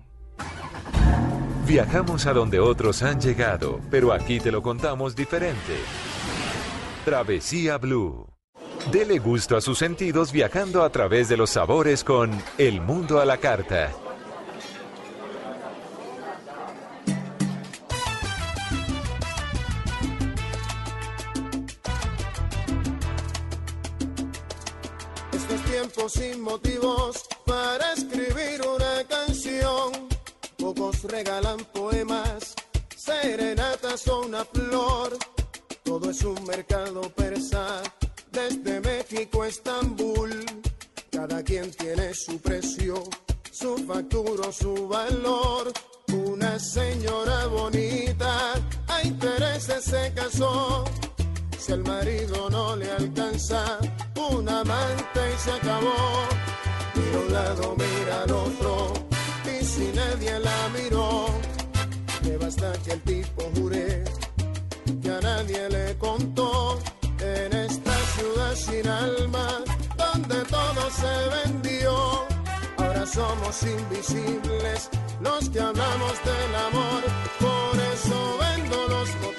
[1.66, 5.76] Viajamos a donde otros han llegado, pero aquí te lo contamos diferente.
[7.06, 8.28] Travesía Blue.
[8.92, 13.26] Dele gusto a sus sentidos viajando a través de los sabores con El Mundo a
[13.26, 13.92] la Carta.
[26.08, 30.08] Sin motivos para escribir una canción.
[30.58, 32.56] Pocos regalan poemas,
[32.96, 35.18] serenatas o una flor.
[35.84, 37.84] Todo es un mercado persa,
[38.32, 40.46] desde México a Estambul.
[41.12, 43.04] Cada quien tiene su precio,
[43.52, 45.72] su factura, su valor.
[46.14, 48.54] Una señora bonita
[48.88, 50.86] a intereses se casó.
[51.60, 53.80] Si el marido no le alcanza,
[54.16, 55.94] un amante y se acabó.
[56.96, 58.94] Mira un lado, mira al otro,
[59.46, 61.28] y si nadie la miró,
[62.24, 64.06] le basta que el tipo jure
[65.04, 66.80] que a nadie le contó.
[67.20, 69.62] En esta ciudad sin alma,
[69.98, 72.26] donde todo se vendió,
[72.78, 77.04] ahora somos invisibles los que hablamos del amor.
[77.38, 79.39] Por eso vendo los motivos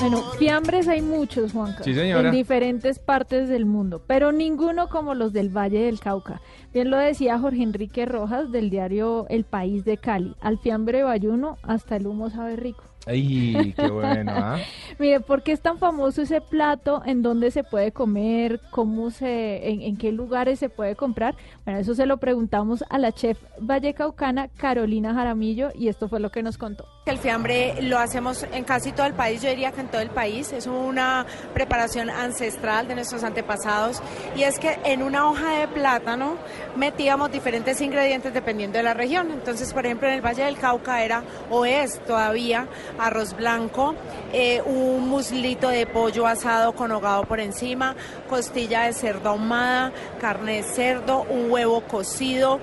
[0.00, 2.28] Bueno, fiambres hay muchos, Juanca, Sí, señora.
[2.28, 6.40] en diferentes partes del mundo, pero ninguno como los del Valle del Cauca.
[6.72, 11.56] Bien lo decía Jorge Enrique Rojas del diario El País de Cali, al fiambre bayuno
[11.62, 12.84] hasta el humo sabe rico.
[13.06, 14.58] Ay, qué bueno, ¿ah?
[14.98, 17.02] Mire, ¿por qué es tan famoso ese plato?
[17.06, 18.60] ¿En dónde se puede comer?
[18.70, 21.34] ¿Cómo se, en, en qué lugares se puede comprar?
[21.64, 26.30] Bueno, eso se lo preguntamos a la chef vallecaucana Carolina Jaramillo y esto fue lo
[26.30, 26.86] que nos contó.
[27.06, 30.10] El fiambre lo hacemos en casi todo el país, yo diría que en todo el
[30.10, 30.52] país.
[30.52, 34.02] Es una preparación ancestral de nuestros antepasados
[34.36, 36.36] y es que en una hoja de plátano
[36.76, 39.30] metíamos diferentes ingredientes dependiendo de la región.
[39.30, 42.66] Entonces, por ejemplo, en el Valle del Cauca era o es todavía
[42.98, 43.94] arroz blanco,
[44.32, 47.94] eh, un muslito de pollo asado con hogado por encima,
[48.28, 52.60] costilla de cerdo ahumada, carne de cerdo, un huevo cocido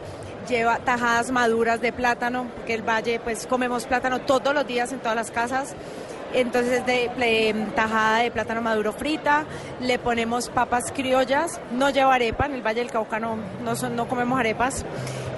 [0.48, 5.00] lleva tajadas maduras de plátano, porque el valle pues comemos plátano todos los días en
[5.00, 5.76] todas las casas.
[6.36, 9.46] Entonces de, de- tajada de plátano maduro frita,
[9.80, 14.40] le ponemos papas criollas, no lleva arepa, en el Valle del Cauca no, no, comemos
[14.40, 14.86] arepas.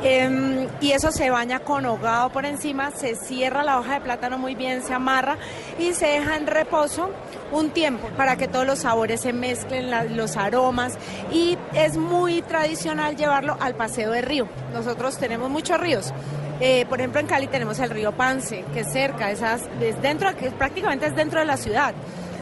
[0.03, 4.37] Em, y eso se baña con hogado por encima, se cierra la hoja de plátano
[4.37, 5.37] muy bien, se amarra
[5.79, 7.09] y se deja en reposo
[7.51, 10.97] un tiempo para que todos los sabores se mezclen, los aromas
[11.31, 14.47] y es muy tradicional llevarlo al paseo de río.
[14.73, 16.13] Nosotros tenemos muchos ríos.
[16.59, 20.35] Eh, por ejemplo, en Cali tenemos el río Pance, que es cerca, esas, es dentro,
[20.35, 21.93] que prácticamente es dentro de la ciudad.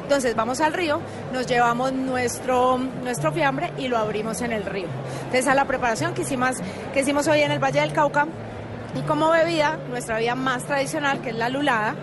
[0.04, 1.02] Entonces vamos al río,
[1.34, 4.86] nos llevamos nuestro, nuestro fiambre y lo abrimos en el río.
[4.86, 6.58] Entonces esa es la preparación que hicimos,
[6.94, 8.28] que hicimos hoy en el Valle del Cauca.
[8.96, 11.96] Y como bebida, nuestra bebida más tradicional, que es la lulada,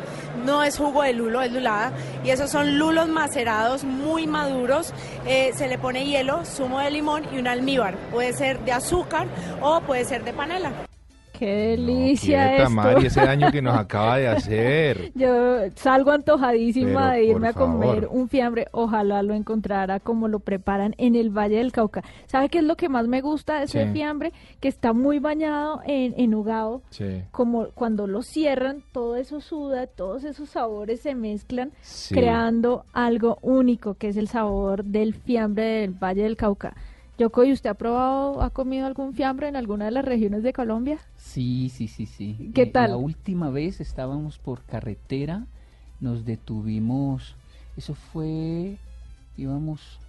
[0.44, 1.92] no es jugo de lulo, es lulada.
[2.22, 4.92] Y esos son lulos macerados muy maduros.
[5.24, 7.96] Eh, se le pone hielo, zumo de limón y un almíbar.
[8.10, 9.28] Puede ser de azúcar
[9.62, 10.72] o puede ser de panela.
[11.32, 12.70] Qué delicia Quieta, esto.
[12.70, 15.10] Mari, ese daño que nos acaba de hacer.
[15.14, 18.08] Yo salgo antojadísima Pero, de irme a comer favor.
[18.12, 18.66] un fiambre.
[18.72, 22.02] Ojalá lo encontrara como lo preparan en el Valle del Cauca.
[22.26, 23.92] ¿Sabe qué es lo que más me gusta de ese Sí.
[23.92, 24.32] fiambre?
[24.60, 26.82] Que está muy bañado en, en hogao.
[26.90, 27.22] Sí.
[27.30, 32.14] Como cuando lo cierran, todo eso suda, todos esos sabores se mezclan, Sí.
[32.14, 36.74] creando algo único, que es el sabor del fiambre del Valle del Cauca.
[37.18, 40.52] Yoko, ¿y usted ha probado, ha comido algún fiambre en alguna de las regiones de
[40.52, 41.00] Colombia?
[41.16, 42.50] Sí, sí, sí, sí.
[42.54, 42.90] ¿Qué Eh, tal?
[42.90, 45.48] La última vez estábamos por carretera,
[46.00, 47.38] nos detuvimos,
[47.76, 48.80] eso fue,
[49.36, 50.01] íbamos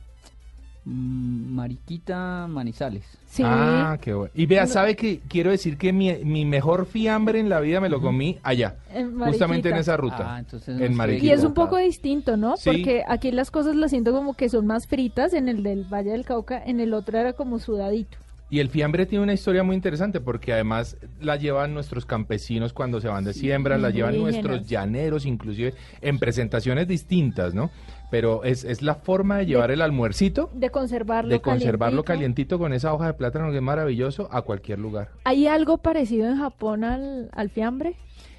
[0.85, 3.03] Mariquita Manizales.
[3.41, 4.31] Ah, qué bueno.
[4.35, 7.89] Y vea, ¿sabe que quiero decir que mi, mi mejor fiambre en la vida me
[7.89, 8.75] lo comí allá?
[8.93, 10.35] En justamente en esa ruta.
[10.35, 11.33] Ah, entonces en Y Mariquita.
[11.33, 12.57] es un poco distinto, ¿no?
[12.57, 12.69] Sí.
[12.69, 16.11] Porque aquí las cosas las siento como que son más fritas en el del Valle
[16.11, 18.17] del Cauca, en el otro era como sudadito.
[18.49, 23.01] Y el fiambre tiene una historia muy interesante porque además la llevan nuestros campesinos cuando
[23.01, 27.71] se van de siembra, la llevan nuestros llaneros, inclusive en presentaciones distintas, ¿no?
[28.13, 32.57] Pero es, es la forma de llevar el almuercito, De conservarlo de conservarlo calientito.
[32.57, 35.09] calientito con esa hoja de plátano que es maravilloso a cualquier lugar.
[35.23, 37.95] ¿Hay algo parecido en Japón al, al fiambre?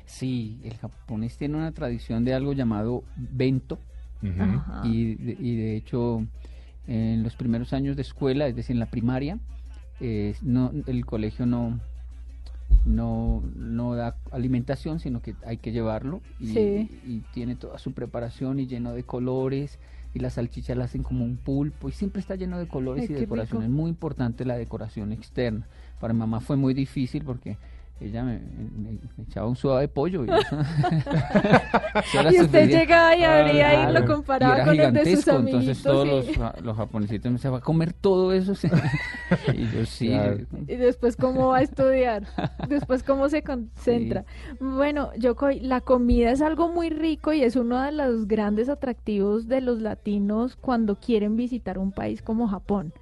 [0.06, 3.80] Sí, el japonés tiene una tradición de algo llamado bento.
[4.22, 4.82] Ajá.
[4.84, 6.24] Y, de- y de hecho,
[6.86, 9.40] en los primeros años de escuela, es decir, en la primaria,
[9.98, 11.80] eh, no, el colegio no,
[12.84, 16.20] no, no da alimentación, sino que hay que llevarlo.
[16.38, 17.00] Y, Sí.
[17.06, 19.78] y tiene toda su preparación y lleno de colores.
[20.12, 21.88] Y las salchichas la hacen como un pulpo.
[21.88, 23.62] Y siempre está lleno de colores Ay, y decoración.
[23.62, 23.72] rico.
[23.72, 25.66] Es muy importante la decoración externa.
[26.00, 27.56] Para mi mamá fue muy difícil porque
[28.00, 30.24] ella me, me- me echaba un sudado de pollo.
[30.24, 30.28] Y,
[32.40, 35.60] usted llegaba y abría y lo comparaba Y era con el de sus amiguitos.
[35.62, 36.26] Entonces todos los,
[36.64, 38.54] los japonesitos me decían, ¿va a comer todo eso?
[39.54, 40.08] Y yo sí.
[40.08, 40.38] Claro.
[40.68, 42.26] Y después cómo va a estudiar,
[42.68, 44.24] después cómo se concentra.
[44.60, 49.48] Bueno, Yokoi, la comida es algo muy rico y es uno de los grandes atractivos
[49.48, 52.92] de los latinos cuando quieren visitar un país como Japón.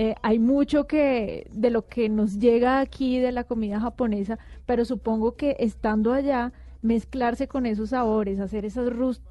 [0.00, 4.84] Eh, hay mucho que de lo que nos llega aquí de la comida japonesa, pero
[4.84, 8.88] supongo que estando allá mezclarse con esos sabores, hacer esas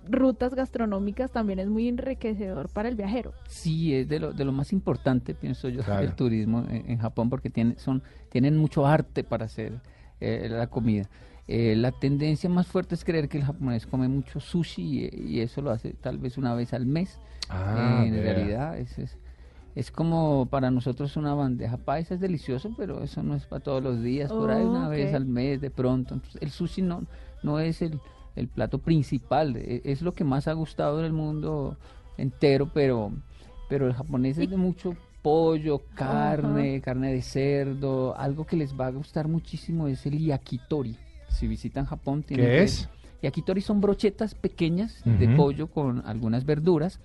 [0.09, 3.31] rutas gastronómicas también es muy enriquecedor para el viajero.
[3.47, 6.03] Sí, es de lo, de lo más importante, pienso yo, Claro.
[6.03, 9.71] el turismo en, en Japón, porque tiene, son, tienen mucho arte para hacer
[10.19, 11.09] eh, la comida.
[11.47, 15.39] Eh, la tendencia más fuerte es creer que el japonés come mucho sushi y, y
[15.39, 17.17] eso lo hace tal vez una vez al mes.
[17.49, 18.33] Ah, en vea.
[18.33, 19.17] realidad es, es,
[19.79, 23.83] es como para nosotros una bandeja paisa, es delicioso, pero eso no es para todos
[23.83, 25.15] los días, por ahí Oh, una vez ok.
[25.15, 26.15] al mes de pronto.
[26.15, 27.03] Entonces, el sushi no,
[27.43, 27.99] no es el,
[28.35, 31.77] el plato principal, e- es lo que más ha gustado en el mundo
[32.17, 33.11] entero, pero,
[33.69, 38.87] pero el japonés es de mucho pollo, carne, carne de cerdo, algo que les va
[38.87, 40.95] a gustar muchísimo es el yakitori.
[41.29, 42.89] Si visitan Japón, tienen ¿Qué que- es?
[43.21, 46.99] Yakitori son brochetas pequeñas de pollo con algunas verduras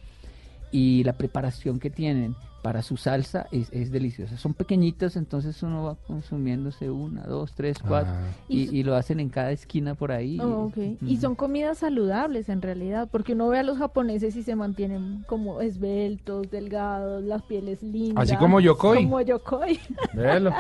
[0.73, 4.37] y la preparación que tienen para su salsa es, es deliciosa.
[4.39, 8.23] Son pequeñitas, entonces uno va consumiéndose una, dos, tres, cuatro Ah.
[8.49, 10.39] y, y lo hacen en cada esquina por ahí.
[10.41, 10.79] Oh, ok.
[11.03, 15.25] Y son comidas saludables en realidad, porque uno ve a los japoneses y se mantienen
[15.27, 18.23] como esbeltos, delgados, las pieles lindas.
[18.23, 18.99] Así como Yokoi.
[19.05, 19.81] Como Yokoi.
[20.15, 20.53] Véalo.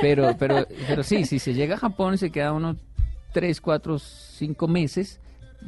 [0.00, 2.76] Pero, pero, pero sí, si se llega a Japón y se queda unos
[3.32, 5.18] tres, cuatro, cinco meses,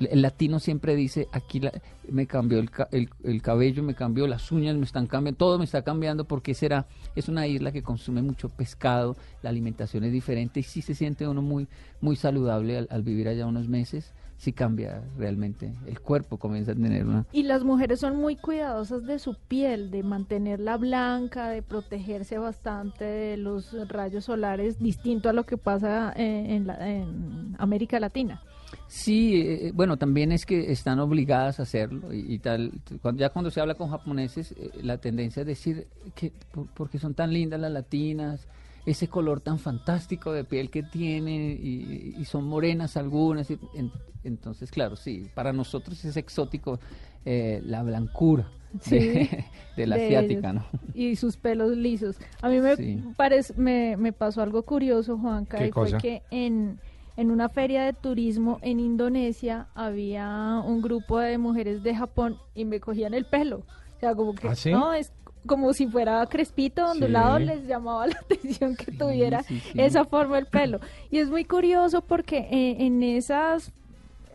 [0.00, 1.72] el latino siempre dice, aquí la-
[2.10, 5.64] me cambió el, el, el cabello, me cambió las uñas, me están cambiando, todo me
[5.64, 10.60] está cambiando porque será, es una isla que consume mucho pescado, la alimentación es diferente
[10.60, 11.68] y sí se siente uno muy,
[12.00, 16.74] muy saludable al, al vivir allá unos meses, sí cambia realmente, el cuerpo comienza a
[16.74, 17.24] tener una...
[17.32, 23.04] Y las mujeres son muy cuidadosas de su piel, de mantenerla blanca, de protegerse bastante
[23.04, 28.42] de los rayos solares, distinto a lo que pasa eh, en, la- en América Latina.
[28.88, 32.72] Sí, eh, bueno, también es que están obligadas a hacerlo y, y tal.
[33.02, 36.98] Cuando, ya cuando se habla con japoneses, eh, la tendencia es decir que por- porque
[36.98, 38.46] son tan lindas las latinas,
[38.86, 43.50] ese color tan fantástico de piel que tienen y, y son morenas algunas.
[43.50, 43.90] y en-
[44.24, 46.80] entonces, claro, sí, para nosotros es exótico
[47.26, 48.48] eh, la blancura
[48.80, 49.44] Sí, de,
[49.76, 50.64] de la de asiática, ellos.
[50.72, 50.80] ¿no?
[50.94, 52.16] Y sus pelos lisos.
[52.42, 52.98] A mí me, Sí.
[53.16, 56.78] parece, me, me pasó algo curioso, Juanca, ¿Qué y fue que en,
[57.16, 62.64] en una feria de turismo en Indonesia había un grupo de mujeres de Japón y
[62.64, 63.58] me cogían el pelo.
[63.96, 64.72] O sea, como que, ¿Ah, sí?
[64.72, 65.12] no, es
[65.46, 67.44] como si fuera crespito, ondulado, Sí.
[67.44, 70.80] les llamaba la atención que tuviera sí, esa forma el pelo.
[71.10, 73.72] Y es muy curioso porque eh, en esas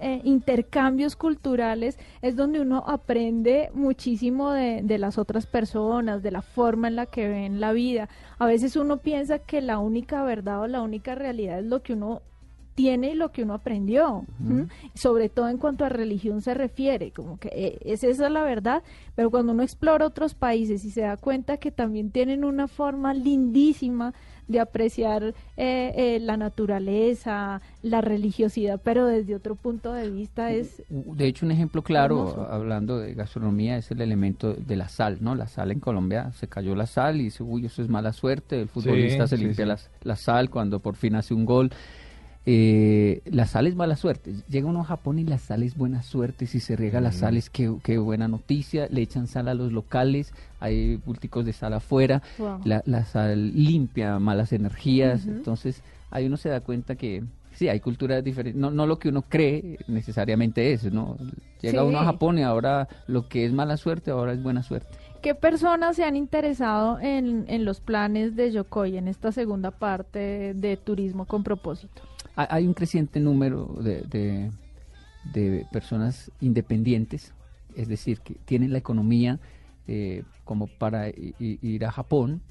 [0.01, 6.41] eh, intercambios culturales es donde uno aprende muchísimo de, de las otras personas, de la
[6.41, 8.07] forma en la que ven la vida.
[8.37, 11.93] A veces uno piensa que la única verdad o la única realidad es lo que
[11.93, 12.21] uno
[12.79, 14.23] tiene lo que uno aprendió,
[14.93, 18.83] sobre todo en cuanto a religión se refiere, como que eh, es esa la verdad,
[19.15, 23.13] pero cuando uno explora otros países y se da cuenta que también tienen una forma
[23.13, 24.13] lindísima
[24.49, 25.23] de apreciar
[25.57, 30.81] eh, eh, la naturaleza, la religiosidad, pero desde otro punto de vista es...
[30.89, 32.47] De hecho, un ejemplo claro, Hermoso.
[32.49, 35.35] hablando de gastronomía, es el elemento de la sal, ¿no?
[35.35, 38.59] La sal en Colombia, se cayó la sal y dice, uy, eso es mala suerte,
[38.61, 39.87] el futbolista se sí, limpia sí.
[40.01, 41.71] La, sal cuando por fin hace un gol.
[42.45, 44.33] Eh, la sal es mala suerte.
[44.49, 46.47] Llega uno a Japón y la sal es buena suerte.
[46.47, 48.87] Si se riega la sal es que, qué buena noticia.
[48.89, 50.33] Le echan sal a los locales.
[50.59, 52.23] Hay bulticos de sal afuera.
[52.37, 52.61] Wow.
[52.65, 55.25] La, la sal limpia malas energías.
[55.27, 57.23] Entonces ahí uno se da cuenta que
[57.53, 58.59] sí, hay culturas diferentes.
[58.59, 60.91] No, no lo que uno cree necesariamente es.
[60.91, 61.17] ¿no?
[61.61, 61.87] Llega Sí.
[61.87, 64.87] uno a Japón y ahora lo que es mala suerte ahora es buena suerte.
[65.21, 70.53] ¿Qué personas se han interesado en, en los planes de Yokoi en esta segunda parte
[70.55, 72.01] de turismo con propósito?
[72.39, 74.51] Ha- Hay un creciente número de, de-
[75.33, 77.33] de personas independientes,
[77.75, 79.39] es decir, que tienen la economía
[79.87, 82.41] eh, como para ir a Japón.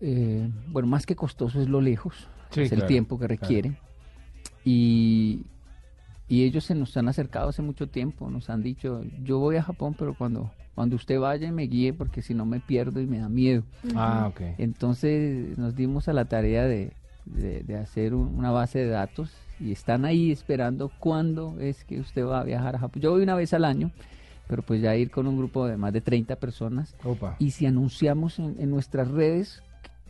[0.00, 3.40] Eh, bueno, más que costoso es lo lejos, Sí, es el tiempo que claro.
[3.42, 3.72] requiere.
[4.64, 5.42] Y,
[6.28, 9.62] y ellos se nos han acercado hace mucho tiempo, nos han dicho, yo voy a
[9.62, 13.18] Japón, pero cuando, cuando usted vaya me guíe porque si no me pierdo y me
[13.18, 13.62] da miedo.
[13.94, 14.40] Ah, ok.
[14.58, 16.92] Entonces nos dimos a la tarea de,
[17.26, 22.00] de- de hacer un- una base de datos y están ahí esperando cuándo es que
[22.00, 23.02] usted va a viajar a Japón.
[23.02, 23.90] Yo voy una vez al año,
[24.48, 26.94] pero pues ya ir con un grupo de más de 30 personas.
[27.04, 27.36] Opa.
[27.38, 29.62] Y si anunciamos en, en nuestras redes,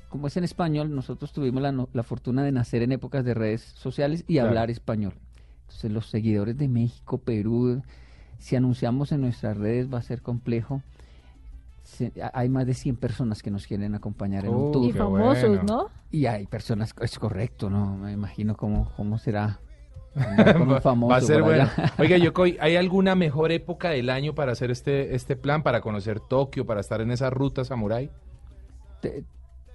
[0.09, 3.35] como es en español, nosotros tuvimos la, no- la fortuna de nacer en épocas de
[3.35, 4.49] redes sociales y Claro.
[4.49, 5.15] hablar español.
[5.63, 7.83] Entonces los seguidores de México, Perú,
[8.39, 10.83] si anunciamos en nuestras redes va a ser complejo.
[12.33, 14.89] Hay más de 100 personas que nos quieren acompañar en un Oh, tour.
[14.89, 15.63] Y famosos, bueno.
[15.65, 15.89] ¿no?
[16.11, 17.97] Y hay personas, es correcto, ¿no?
[17.97, 19.61] Me imagino cómo, cómo será.
[20.57, 21.65] con un famoso Va a ser bueno.
[21.77, 21.93] allá.
[21.99, 26.21] Oiga, Yokoi, ¿hay alguna mejor época del año para hacer este, este plan, para conocer
[26.21, 28.11] Tokio, para estar en esa ruta samurái?
[29.03, 29.25] Te-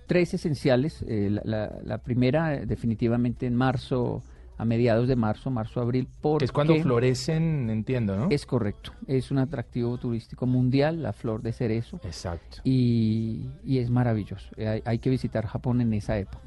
[0.07, 1.03] tres esenciales.
[1.07, 4.23] eh, la, la- la primera, definitivamente en marzo,
[4.61, 8.27] a mediados de marzo, marzo-abril, Que porque es cuando florecen, entiendo, ¿no?
[8.29, 8.91] Es correcto.
[9.07, 11.99] Es un atractivo turístico mundial, la flor de cerezo.
[12.03, 12.57] Exacto.
[12.63, 14.49] y, y es maravilloso.
[14.59, 16.43] Hay, hay que visitar Japón en esa época.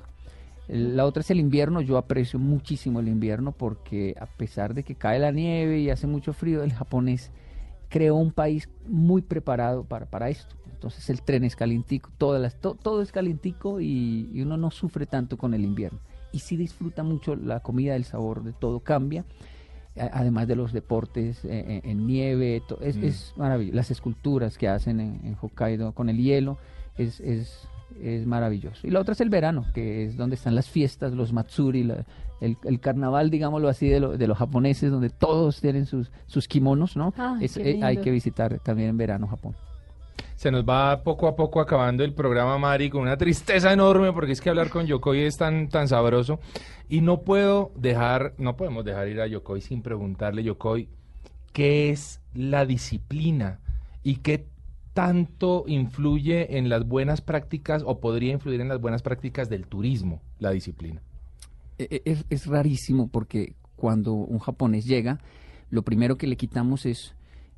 [0.69, 1.81] La otra es el invierno.
[1.81, 6.07] Yo aprecio muchísimo el invierno porque a pesar de que cae la nieve y hace
[6.07, 7.33] mucho frío, el japonés
[7.89, 10.55] creó un país muy preparado para, para esto.
[10.73, 14.71] Entonces el tren es calientico, todas las, to- todo es calientico y, y uno no
[14.71, 15.99] sufre tanto con el invierno.
[16.35, 19.25] Y sí disfruta mucho la comida, el sabor de todo cambia.
[19.97, 23.05] Además de los deportes eh, en, en nieve, to- es, Mm.
[23.05, 23.77] es maravilloso.
[23.77, 26.59] Las esculturas que hacen en, en Hokkaido con el hielo
[26.99, 27.69] es, es,
[28.03, 28.85] es maravilloso.
[28.87, 32.05] Y la otra es el verano, que es donde están las fiestas, los matsuri, la-
[32.41, 36.49] el, el carnaval, digámoslo así, de, lo- de los japoneses, donde todos tienen sus, sus
[36.49, 37.15] kimonos, ¿no?
[37.17, 39.55] Ay, Es- eh, hay que visitar también en verano Japón.
[40.37, 44.33] Se nos va poco a poco acabando el programa, Mari, con una tristeza enorme, porque
[44.33, 46.41] es que hablar con Yokoi es tan, tan sabroso.
[46.89, 50.89] Y no puedo dejar, no podemos dejar ir a Yokoi sin preguntarle, Yokoi,
[51.53, 53.61] ¿qué es la disciplina?
[54.03, 54.47] ¿Y qué
[54.93, 60.21] tanto influye en las buenas prácticas o podría influir en las buenas prácticas del turismo,
[60.39, 61.01] la disciplina?
[61.79, 65.19] E- e- Es, es rarísimo porque cuando un japonés llega,
[65.71, 67.15] lo primero que le quitamos es,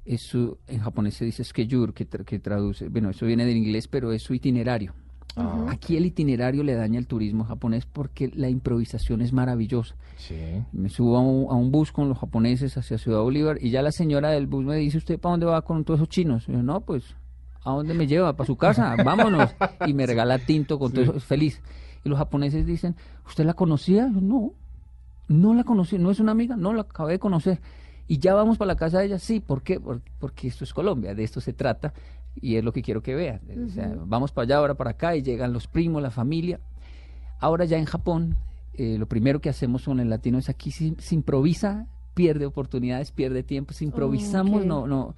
[0.06, 3.56] es su, en japonés se dice skejur, que, tra- que traduce, bueno, eso viene del
[3.56, 4.94] inglés, pero es su itinerario.
[5.68, 9.94] Aquí el itinerario le daña el turismo japonés porque la improvisación es maravillosa.
[10.16, 10.34] Sí.
[10.72, 13.82] Me subo a un, a un bus con los japoneses hacia Ciudad Bolívar y ya
[13.82, 16.48] la señora del bus me dice, ¿usted para dónde va con todos esos chinos?
[16.48, 17.14] Y yo, no, pues,
[17.64, 18.34] ¿a dónde me lleva?
[18.34, 18.96] ¿Para su casa?
[19.04, 19.54] Vámonos.
[19.86, 21.60] Y me regala tinto con todo eso, feliz.
[22.02, 22.96] Y los japoneses dicen,
[23.26, 24.10] ¿usted la conocía?
[24.14, 24.52] Yo, no,
[25.28, 27.60] no la conocí, no es una amiga, no, la acabé de conocer.
[28.08, 29.80] Y ya vamos para la casa de ella, sí, ¿por qué?
[29.80, 31.92] Por- porque esto es Colombia, de esto se trata
[32.40, 33.40] y es lo que quiero que vean.
[33.66, 36.60] O sea, vamos para allá, ahora para acá y llegan los primos, la familia.
[37.40, 38.36] Ahora ya en Japón,
[38.74, 43.10] eh, lo primero que hacemos con el latino es aquí se, se improvisa, pierde oportunidades,
[43.10, 45.14] pierde tiempo, si improvisamos, no, no,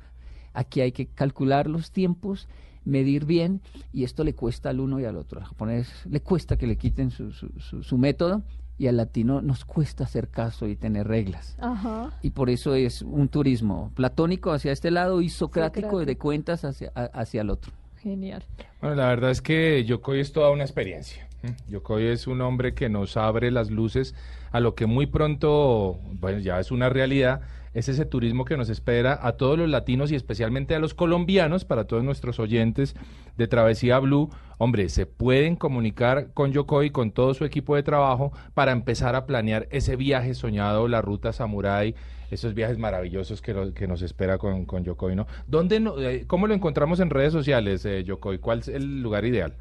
[0.55, 2.49] aquí hay que calcular los tiempos,
[2.84, 3.61] medir bien
[3.93, 5.41] y esto le cuesta al uno y al otro.
[5.41, 8.43] Al japonés le cuesta que le quiten su, su, su- su método
[8.79, 11.57] y al latino nos cuesta hacer caso y tener reglas.
[11.61, 12.11] Ajá.
[12.22, 16.07] Y por eso es un turismo platónico hacia este lado y socrático Socrático.
[16.07, 17.72] de cuentas hacia, a- hacia el otro.
[18.01, 18.45] Genial.
[18.81, 21.28] Bueno, la verdad es que Yokoi es toda una experiencia.
[21.68, 24.14] Yokoi es un hombre que nos abre las luces
[24.51, 27.43] a lo que muy pronto, bueno, ya es una realidad,
[27.74, 31.64] es ese turismo que nos espera a todos los latinos y especialmente a los colombianos,
[31.64, 32.97] para todos nuestros oyentes
[33.36, 34.30] de Travesía Blue.
[34.57, 39.26] Hombre, se pueden comunicar con Yokoi, con todo su equipo de trabajo, para empezar a
[39.26, 41.95] planear ese viaje soñado, la ruta Samurai,
[42.32, 45.26] esos viajes maravillosos que, lo- que nos espera con, con Yokoi, ¿no?
[45.47, 48.39] ¿Dónde, no- eh, ¿Cómo lo encontramos en redes sociales, eh, Yokoi?
[48.39, 49.55] ¿Cuál es el lugar ideal?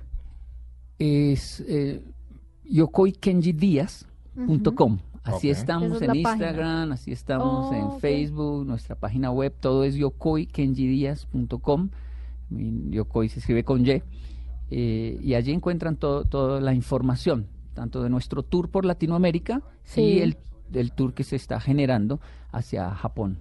[0.99, 2.03] Es eh,
[2.65, 4.99] yokoikenjidías.com.
[5.23, 6.31] Así estamos es en página.
[6.31, 7.99] Instagram, así estamos Oh, en ok.
[7.99, 11.89] Facebook, nuestra página web, todo es yokoikenjidías.com.
[12.49, 14.01] Yokoi se escribe con Y.
[14.69, 17.47] eh, y allí encuentran todo, toda la información.
[17.73, 20.01] tanto de nuestro tour por Latinoamérica Sí.
[20.01, 20.37] y el,
[20.73, 22.19] el tour que se está generando
[22.51, 23.37] hacia Japón.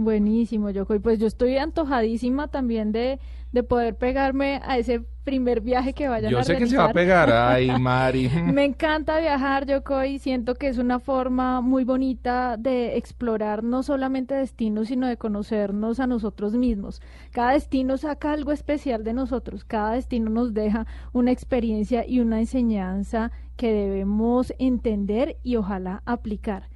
[0.00, 0.94] Buenísimo, Yoko.
[0.94, 3.20] Y pues yo estoy antojadísima también de,
[3.52, 6.86] de poder pegarme a ese primer viaje que vayan Yo a sé que se va
[6.86, 7.30] a pegar.
[7.34, 8.30] Ay, Mari.
[8.30, 13.82] Me encanta viajar, Yoko, y siento que es una forma muy bonita de explorar no
[13.82, 17.02] solamente destinos, sino de conocernos a nosotros mismos.
[17.30, 22.40] Cada destino saca algo especial de nosotros, cada destino nos deja una experiencia y una
[22.40, 26.69] enseñanza que debemos entender y ojalá aplicar.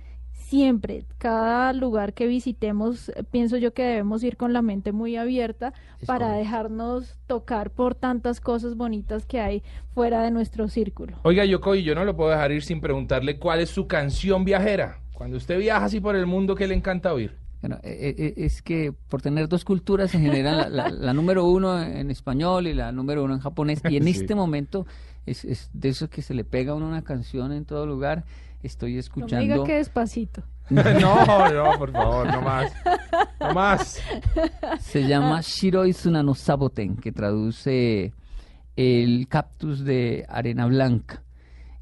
[0.58, 5.16] Siempre, cada lugar que visitemos, eh, pienso yo que debemos ir con la mente muy
[5.16, 5.72] abierta
[6.06, 11.16] para dejarnos tocar por tantas cosas bonitas que hay fuera de nuestro círculo.
[11.24, 14.44] Oiga, Yoko, y yo no lo puedo dejar ir sin preguntarle cuál es su canción
[14.44, 15.00] viajera.
[15.12, 17.32] Cuando usted viaja así por el mundo, ¿qué le encanta oír?
[17.60, 21.46] Bueno, eh, eh, es que por tener dos culturas se genera la, la- la número
[21.46, 23.82] uno en español y la número uno en japonés.
[23.90, 24.10] Y en Sí.
[24.10, 24.86] este momento
[25.26, 28.22] es, es de eso que se le pega a uno una canción en todo lugar.
[28.64, 29.40] Estoy No me escuchando.
[29.54, 30.42] diga que despacito.
[30.70, 32.72] no, no, por favor, no más.
[33.38, 34.00] No más.
[34.80, 38.12] Se llama Shiroi Tsunano Saboten, que traduce
[38.76, 41.22] el cactus de arena blanca.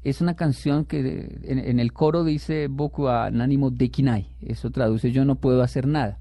[0.03, 4.27] Es una canción que en, en el coro dice Boku a Nanimo Dekinai.
[4.41, 6.19] Eso traduce yo no puedo hacer nada.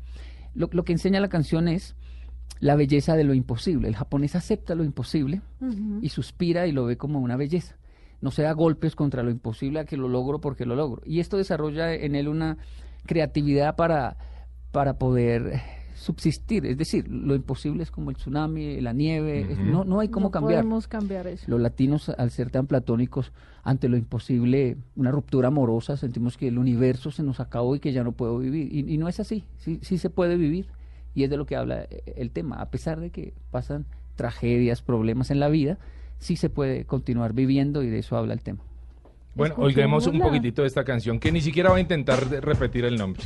[0.54, 1.96] Lo, lo que enseña la canción es
[2.60, 3.88] la belleza de lo imposible.
[3.88, 5.40] El japonés acepta lo imposible
[6.00, 7.74] y suspira y lo ve como una belleza.
[8.22, 11.02] No se da golpes contra lo imposible a que lo logro porque lo logro.
[11.04, 12.56] Y esto desarrolla en él una
[13.04, 14.16] creatividad para,
[14.70, 15.60] para poder
[15.94, 16.66] subsistir.
[16.66, 20.26] Es decir, lo imposible es como el tsunami, la nieve, es- no, no hay cómo
[20.26, 20.60] no cambiar.
[20.62, 21.44] podemos cambiar eso.
[21.48, 26.58] Los latinos, al ser tan platónicos ante lo imposible, una ruptura amorosa, sentimos que el
[26.58, 28.72] universo se nos acabó y que ya no puedo vivir.
[28.72, 30.66] Y, y no es así, sí, sí se puede vivir.
[31.14, 32.56] Y es de lo que habla eh, el tema.
[32.60, 33.84] A pesar de que pasan
[34.16, 35.78] tragedias, problemas en la vida,
[36.22, 38.60] sí se puede continuar viviendo y de eso habla el tema.
[39.34, 42.96] Bueno, oigamos un poquitito de esta canción que ni siquiera va a intentar repetir el
[42.96, 43.22] nombre.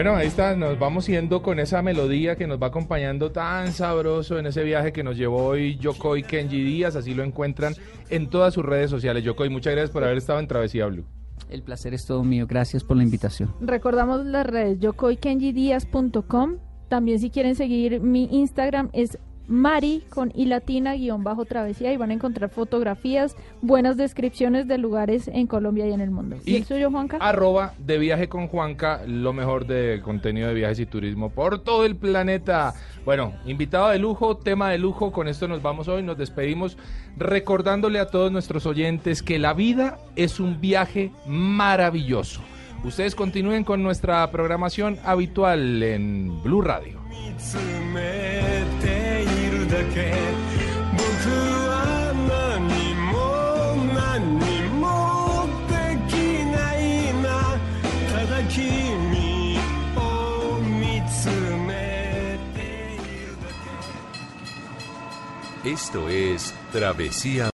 [0.00, 4.38] Bueno, ahí está, nos vamos yendo con esa melodía que nos va acompañando tan sabroso
[4.38, 7.74] en ese viaje que nos llevó hoy Yokoi Kenji Díaz, así lo encuentran
[8.08, 9.22] en todas sus redes sociales.
[9.22, 11.04] Yokoi, muchas gracias por haber estado en Travesía Blue.
[11.50, 12.46] El placer es todo mío.
[12.48, 13.52] Gracias por la invitación.
[13.60, 16.56] Recordamos las redes yokoikenjidias.com.
[16.88, 19.18] También si quieren seguir mi Instagram es
[19.50, 24.78] Mari con i latina guion bajo travesía y van a encontrar fotografías, buenas descripciones de
[24.78, 26.36] lugares en Colombia y en el mundo.
[26.44, 27.18] ¿Y, Y el suyo, Juanca?
[27.20, 31.84] Arroba de viaje con Juanca, lo mejor de contenido de viajes y turismo por todo
[31.84, 32.74] el planeta.
[33.04, 36.78] Bueno, invitado de lujo, tema de lujo, con esto nos vamos hoy, nos despedimos
[37.16, 42.40] recordándole a todos nuestros oyentes que la vida es un viaje maravilloso.
[42.84, 47.00] Ustedes continúen con nuestra programación habitual en Blue Radio.
[49.69, 50.13] 詰めているだけ
[50.91, 51.03] 僕
[51.69, 53.15] は何も
[53.93, 54.25] 何
[54.79, 54.83] も
[55.69, 55.73] で
[56.09, 56.13] き
[56.51, 56.83] ない
[57.21, 57.25] な
[58.11, 59.57] ただ君
[59.95, 59.99] を
[60.61, 61.29] 見つ
[61.67, 63.45] めているだ
[65.63, 67.49] け Esto es Travesía